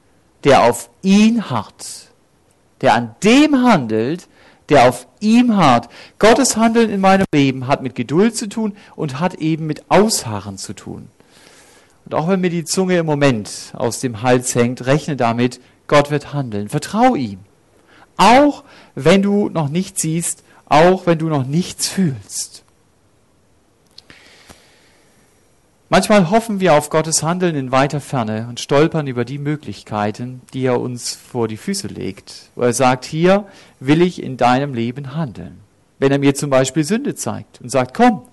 der 0.43 0.63
auf 0.63 0.89
ihn 1.01 1.49
harrt. 1.49 2.09
Der 2.81 2.95
an 2.95 3.15
dem 3.23 3.63
handelt, 3.63 4.27
der 4.69 4.89
auf 4.89 5.07
ihm 5.19 5.55
harrt. 5.55 5.89
Gottes 6.19 6.57
Handeln 6.57 6.89
in 6.89 6.99
meinem 6.99 7.25
Leben 7.33 7.67
hat 7.67 7.83
mit 7.83 7.95
Geduld 7.95 8.35
zu 8.35 8.49
tun 8.49 8.75
und 8.95 9.19
hat 9.19 9.35
eben 9.35 9.67
mit 9.67 9.89
Ausharren 9.89 10.57
zu 10.57 10.73
tun. 10.73 11.09
Und 12.05 12.15
auch 12.15 12.27
wenn 12.27 12.41
mir 12.41 12.49
die 12.49 12.65
Zunge 12.65 12.97
im 12.97 13.05
Moment 13.05 13.73
aus 13.73 13.99
dem 13.99 14.21
Hals 14.21 14.55
hängt, 14.55 14.85
rechne 14.85 15.15
damit, 15.15 15.59
Gott 15.87 16.11
wird 16.11 16.33
handeln. 16.33 16.69
Vertrau 16.69 17.15
ihm. 17.15 17.39
Auch 18.17 18.63
wenn 18.95 19.21
du 19.21 19.49
noch 19.49 19.69
nichts 19.69 20.01
siehst, 20.01 20.43
auch 20.65 21.05
wenn 21.05 21.19
du 21.19 21.27
noch 21.27 21.45
nichts 21.45 21.87
fühlst. 21.87 22.63
Manchmal 25.89 26.31
hoffen 26.31 26.59
wir 26.59 26.73
auf 26.73 26.89
Gottes 26.89 27.21
Handeln 27.21 27.55
in 27.55 27.71
weiter 27.71 28.01
Ferne 28.01 28.47
und 28.49 28.59
stolpern 28.59 29.05
über 29.05 29.25
die 29.25 29.37
Möglichkeiten, 29.37 30.41
die 30.51 30.65
er 30.65 30.81
uns 30.81 31.13
vor 31.13 31.47
die 31.47 31.57
Füße 31.57 31.87
legt, 31.87 32.49
wo 32.55 32.63
er 32.63 32.73
sagt, 32.73 33.05
hier 33.05 33.45
will 33.79 34.01
ich 34.01 34.23
in 34.23 34.35
deinem 34.35 34.73
Leben 34.73 35.15
handeln. 35.15 35.59
Wenn 35.99 36.11
er 36.11 36.17
mir 36.17 36.33
zum 36.33 36.49
Beispiel 36.49 36.83
Sünde 36.83 37.13
zeigt 37.13 37.61
und 37.61 37.69
sagt, 37.69 37.93
komm, 37.93 38.23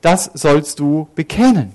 das 0.00 0.30
sollst 0.32 0.78
du 0.78 1.08
bekennen. 1.14 1.72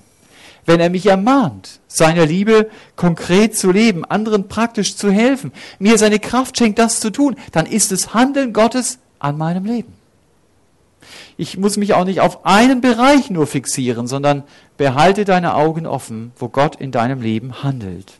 Wenn 0.66 0.80
er 0.80 0.90
mich 0.90 1.06
ermahnt, 1.06 1.80
seiner 1.86 2.26
Liebe 2.26 2.68
konkret 2.96 3.56
zu 3.56 3.70
leben, 3.70 4.04
anderen 4.04 4.48
praktisch 4.48 4.96
zu 4.96 5.10
helfen, 5.10 5.52
mir 5.78 5.96
seine 5.96 6.18
Kraft 6.18 6.58
schenkt, 6.58 6.78
das 6.80 7.00
zu 7.00 7.10
tun, 7.10 7.36
dann 7.52 7.66
ist 7.66 7.92
es 7.92 8.12
Handeln 8.14 8.52
Gottes 8.52 8.98
an 9.20 9.38
meinem 9.38 9.64
Leben. 9.64 9.94
Ich 11.38 11.56
muss 11.56 11.76
mich 11.76 11.94
auch 11.94 12.04
nicht 12.04 12.20
auf 12.20 12.44
einen 12.44 12.80
Bereich 12.80 13.30
nur 13.30 13.46
fixieren, 13.46 14.06
sondern 14.06 14.42
behalte 14.76 15.24
deine 15.24 15.54
Augen 15.54 15.86
offen, 15.86 16.32
wo 16.36 16.48
Gott 16.48 16.76
in 16.76 16.90
deinem 16.90 17.20
Leben 17.20 17.62
handelt. 17.62 18.14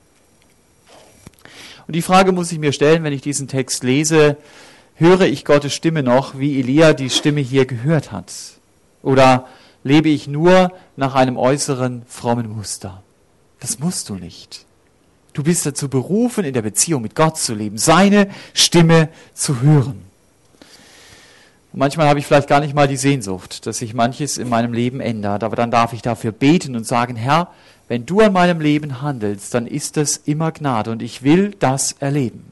Und 1.87 1.95
die 1.95 2.03
Frage 2.03 2.33
muss 2.33 2.53
ich 2.53 2.59
mir 2.59 2.73
stellen, 2.73 3.05
wenn 3.05 3.13
ich 3.13 3.23
diesen 3.23 3.49
Text 3.49 3.85
lese, 3.85 4.37
höre 4.97 5.23
ich 5.23 5.45
Gottes 5.45 5.75
Stimme 5.75 6.03
noch, 6.03 6.39
wie 6.39 6.59
Elia 6.59 6.93
die 6.93 7.11
Stimme 7.11 7.41
hier 7.41 7.67
gehört 7.67 8.13
hat? 8.13 8.33
Oder 9.03 9.47
lebe 9.87 10.09
ich 10.09 10.29
nur 10.29 10.73
nach 10.97 11.15
einem 11.15 11.37
äußeren 11.37 12.03
frommen 12.07 12.55
Muster? 12.55 13.03
Das 13.61 13.79
musst 13.79 14.09
du 14.09 14.15
nicht. 14.15 14.67
Du 15.33 15.43
bist 15.43 15.67
dazu 15.67 15.89
berufen, 15.89 16.45
in 16.45 16.55
der 16.55 16.63
Beziehung 16.63 17.03
mit 17.03 17.15
Gott 17.15 17.39
zu 17.39 17.55
leben, 17.55 17.79
seine 17.79 18.29
Stimme 18.55 19.09
zu 19.35 19.61
hören 19.61 20.07
manchmal 21.77 22.09
habe 22.09 22.19
ich 22.19 22.27
vielleicht 22.27 22.49
gar 22.49 22.61
nicht 22.61 22.75
mal 22.75 22.89
die 22.89 22.97
Sehnsucht, 22.97 23.67
dass 23.67 23.79
sich 23.79 23.95
manches 23.95 24.39
in 24.39 24.49
meinem 24.49 24.73
Leben 24.73 25.01
ändert, 25.01 25.45
aber 25.45 25.55
dann 25.55 25.71
darf 25.71 25.93
ich 25.93 26.03
dafür 26.03 26.33
beten 26.33 26.75
und 26.75 26.87
sagen, 26.87 27.15
Herr, 27.15 27.49
wenn 27.87 28.05
du 28.05 28.21
an 28.21 28.33
meinem 28.33 28.61
Leben 28.61 29.01
handelst, 29.01 29.55
dann 29.55 29.67
ist 29.67 29.97
das 29.97 30.17
immer 30.17 30.51
Gnade 30.51 30.91
und 30.91 31.03
ich 31.03 31.23
will 31.23 31.55
das 31.59 31.93
erleben. 32.01 32.51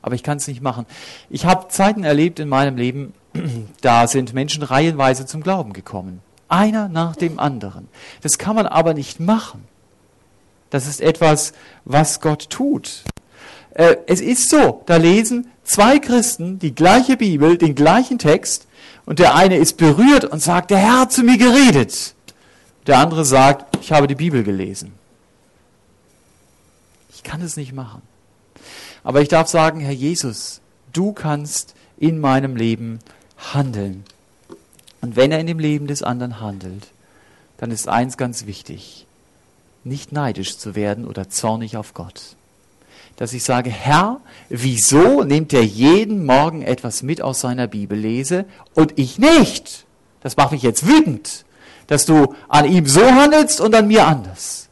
Aber 0.00 0.14
ich 0.14 0.22
kann 0.22 0.38
es 0.38 0.48
nicht 0.48 0.62
machen. 0.62 0.86
Ich 1.28 1.44
habe 1.44 1.68
Zeiten 1.68 2.04
erlebt 2.04 2.40
in 2.40 2.48
meinem 2.48 2.76
Leben, 2.76 3.12
da 3.82 4.06
sind 4.06 4.32
Menschen 4.32 4.62
reihenweise 4.62 5.26
zum 5.26 5.42
Glauben 5.42 5.72
gekommen. 5.74 6.20
Einer 6.52 6.88
nach 6.88 7.16
dem 7.16 7.38
anderen. 7.38 7.88
Das 8.20 8.36
kann 8.36 8.56
man 8.56 8.66
aber 8.66 8.92
nicht 8.92 9.20
machen. 9.20 9.64
Das 10.68 10.86
ist 10.86 11.00
etwas, 11.00 11.54
was 11.86 12.20
Gott 12.20 12.50
tut. 12.50 13.04
Äh, 13.72 13.96
es 14.06 14.20
ist 14.20 14.50
so, 14.50 14.82
da 14.84 14.96
lesen 14.96 15.50
zwei 15.64 15.98
Christen 15.98 16.58
die 16.58 16.74
gleiche 16.74 17.16
Bibel, 17.16 17.56
den 17.56 17.74
gleichen 17.74 18.18
Text, 18.18 18.66
und 19.06 19.18
der 19.18 19.34
eine 19.34 19.56
ist 19.56 19.78
berührt 19.78 20.26
und 20.26 20.40
sagt, 20.40 20.70
der 20.70 20.78
Herr 20.78 21.00
hat 21.00 21.12
zu 21.12 21.22
mir 21.22 21.38
geredet. 21.38 22.14
Der 22.86 22.98
andere 22.98 23.24
sagt, 23.24 23.78
ich 23.80 23.90
habe 23.90 24.06
die 24.06 24.14
Bibel 24.14 24.44
gelesen. 24.44 24.92
Ich 27.14 27.22
kann 27.22 27.40
es 27.40 27.56
nicht 27.56 27.72
machen. 27.72 28.02
Aber 29.02 29.22
ich 29.22 29.28
darf 29.28 29.48
sagen, 29.48 29.80
Herr 29.80 29.92
Jesus, 29.92 30.60
du 30.92 31.12
kannst 31.12 31.74
in 31.96 32.20
meinem 32.20 32.56
Leben 32.56 32.98
handeln. 33.54 34.04
Und 35.02 35.16
wenn 35.16 35.30
er 35.30 35.40
in 35.40 35.46
dem 35.46 35.58
Leben 35.58 35.86
des 35.86 36.02
anderen 36.02 36.40
handelt, 36.40 36.88
dann 37.58 37.70
ist 37.70 37.88
eins 37.88 38.16
ganz 38.16 38.46
wichtig, 38.46 39.06
nicht 39.84 40.12
neidisch 40.12 40.56
zu 40.56 40.74
werden 40.74 41.06
oder 41.06 41.28
zornig 41.28 41.76
auf 41.76 41.92
Gott 41.92 42.36
dass 43.16 43.32
ich 43.32 43.44
sage, 43.44 43.70
Herr, 43.70 44.20
wieso 44.48 45.22
nimmt 45.22 45.52
er 45.52 45.64
jeden 45.64 46.24
Morgen 46.24 46.62
etwas 46.62 47.02
mit 47.02 47.22
aus 47.22 47.40
seiner 47.40 47.66
Bibellese 47.66 48.46
und 48.74 48.98
ich 48.98 49.18
nicht? 49.18 49.84
Das 50.22 50.36
macht 50.36 50.52
mich 50.52 50.62
jetzt 50.62 50.86
wütend, 50.86 51.44
dass 51.86 52.06
du 52.06 52.34
an 52.48 52.64
ihm 52.64 52.86
so 52.86 53.04
handelst 53.04 53.60
und 53.60 53.74
an 53.74 53.88
mir 53.88 54.06
anders. 54.06 54.68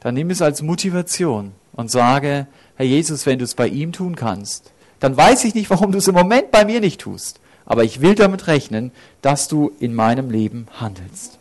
Dann 0.00 0.14
nimm 0.14 0.30
es 0.30 0.42
als 0.42 0.62
Motivation 0.62 1.52
und 1.72 1.90
sage, 1.90 2.46
Herr 2.76 2.86
Jesus, 2.86 3.26
wenn 3.26 3.38
du 3.38 3.44
es 3.44 3.54
bei 3.54 3.68
ihm 3.68 3.92
tun 3.92 4.16
kannst, 4.16 4.72
dann 5.00 5.16
weiß 5.16 5.44
ich 5.44 5.54
nicht, 5.54 5.70
warum 5.70 5.92
du 5.92 5.98
es 5.98 6.08
im 6.08 6.14
Moment 6.14 6.50
bei 6.50 6.64
mir 6.64 6.80
nicht 6.80 7.00
tust. 7.00 7.40
Aber 7.68 7.84
ich 7.84 8.00
will 8.00 8.14
damit 8.14 8.46
rechnen, 8.46 8.92
dass 9.20 9.46
du 9.46 9.70
in 9.78 9.94
meinem 9.94 10.30
Leben 10.30 10.68
handelst. 10.80 11.38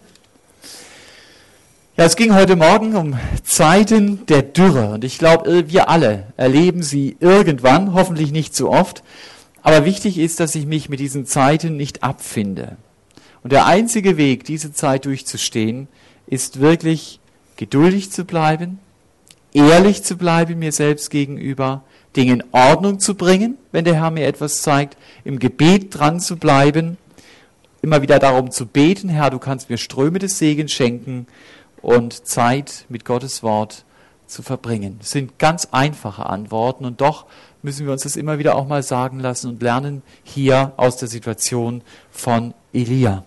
Ja, 1.96 2.04
es 2.04 2.18
ging 2.18 2.36
heute 2.36 2.58
Morgen 2.58 2.96
um 2.98 3.18
Zeiten 3.46 4.26
der 4.26 4.42
Dürre 4.42 4.90
und 4.90 5.06
ich 5.06 5.20
glaube, 5.20 5.70
wir 5.70 5.88
alle 5.88 6.26
erleben 6.36 6.84
sie 6.84 7.16
irgendwann, 7.22 7.94
hoffentlich 7.94 8.34
nicht 8.34 8.54
zu 8.54 8.70
oft. 8.70 9.04
Aber 9.64 9.86
wichtig 9.86 10.18
ist, 10.18 10.42
dass 10.42 10.54
ich 10.56 10.66
mich 10.66 10.90
mit 10.90 11.00
diesen 11.00 11.26
Zeiten 11.26 11.78
nicht 11.78 12.04
abfinde. 12.04 12.76
Und 13.42 13.54
der 13.54 13.66
einzige 13.66 14.18
Weg, 14.18 14.44
diese 14.44 14.74
Zeit 14.74 15.06
durchzustehen, 15.06 15.88
ist 16.28 16.60
wirklich 16.60 17.22
geduldig 17.56 18.12
zu 18.12 18.26
bleiben, 18.26 18.80
ehrlich 19.54 20.04
zu 20.04 20.18
bleiben 20.18 20.60
mir 20.60 20.74
selbst 20.74 21.10
gegenüber, 21.10 21.84
Dinge 22.18 22.34
in 22.34 22.44
Ordnung 22.52 23.00
zu 23.00 23.16
bringen, 23.16 23.58
wenn 23.72 23.86
der 23.86 23.96
Herr 23.96 24.12
mir 24.12 24.26
etwas 24.26 24.62
zeigt, 24.62 24.98
im 25.24 25.40
Gebet 25.40 25.98
dran 25.98 26.20
zu 26.20 26.36
bleiben, 26.38 26.98
immer 27.82 28.02
wieder 28.02 28.20
darum 28.20 28.52
zu 28.52 28.66
beten, 28.66 29.08
Herr, 29.08 29.30
du 29.30 29.40
kannst 29.40 29.70
mir 29.70 29.78
Ströme 29.78 30.20
des 30.20 30.40
Segens 30.40 30.72
schenken 30.72 31.28
und 31.82 32.28
Zeit 32.28 32.86
mit 32.90 33.06
Gottes 33.06 33.44
Wort 33.44 33.86
zu 34.26 34.42
verbringen. 34.42 34.98
Das 35.00 35.12
sind 35.12 35.40
ganz 35.40 35.70
einfache 35.72 36.26
Antworten 36.26 36.86
und 36.86 37.02
doch 37.02 37.28
müssen 37.62 37.86
wir 37.86 37.94
uns 37.94 38.04
das 38.04 38.16
immer 38.16 38.40
wieder 38.40 38.56
auch 38.56 38.68
mal 38.68 38.84
sagen 38.84 39.20
lassen 39.20 39.50
und 39.50 39.62
lernen 39.62 40.02
hier 40.24 40.74
aus 40.78 40.98
der 40.98 41.08
Situation 41.08 41.82
von 42.12 42.54
Elia. 42.74 43.24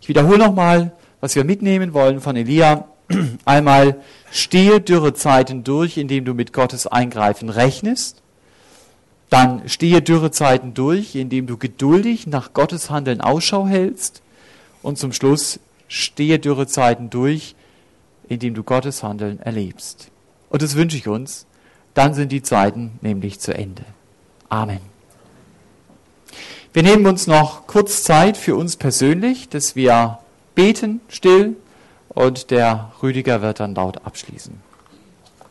Ich 0.00 0.08
wiederhole 0.08 0.38
nochmal, 0.38 0.92
was 1.20 1.36
wir 1.36 1.44
mitnehmen 1.44 1.92
wollen 1.92 2.20
von 2.20 2.36
Elia. 2.36 2.86
Einmal 3.44 4.00
stehe 4.30 4.80
Dürrezeiten 4.80 5.64
durch, 5.64 5.98
indem 5.98 6.24
du 6.24 6.34
mit 6.34 6.52
Gottes 6.52 6.86
Eingreifen 6.86 7.48
rechnest. 7.48 8.19
Dann 9.30 9.68
stehe 9.68 10.02
Dürrezeiten 10.02 10.74
durch, 10.74 11.14
indem 11.14 11.46
du 11.46 11.56
geduldig 11.56 12.26
nach 12.26 12.52
Gottes 12.52 12.90
Handeln 12.90 13.20
Ausschau 13.20 13.66
hältst. 13.66 14.22
Und 14.82 14.98
zum 14.98 15.12
Schluss 15.12 15.60
stehe 15.88 16.38
Dürrezeiten 16.38 17.10
durch, 17.10 17.54
indem 18.28 18.54
du 18.54 18.64
Gottes 18.64 19.02
Handeln 19.02 19.38
erlebst. 19.40 20.10
Und 20.50 20.62
das 20.62 20.74
wünsche 20.74 20.96
ich 20.96 21.08
uns. 21.08 21.46
Dann 21.94 22.14
sind 22.14 22.30
die 22.32 22.42
Zeiten 22.42 22.98
nämlich 23.00 23.40
zu 23.40 23.54
Ende. 23.54 23.84
Amen. 24.48 24.80
Wir 26.72 26.82
nehmen 26.82 27.06
uns 27.06 27.26
noch 27.26 27.66
kurz 27.66 28.04
Zeit 28.04 28.36
für 28.36 28.54
uns 28.54 28.76
persönlich, 28.76 29.48
dass 29.48 29.74
wir 29.74 30.18
beten 30.54 31.00
still 31.08 31.56
und 32.08 32.50
der 32.50 32.92
Rüdiger 33.02 33.42
wird 33.42 33.60
dann 33.60 33.74
laut 33.74 34.04
abschließen. 34.04 34.69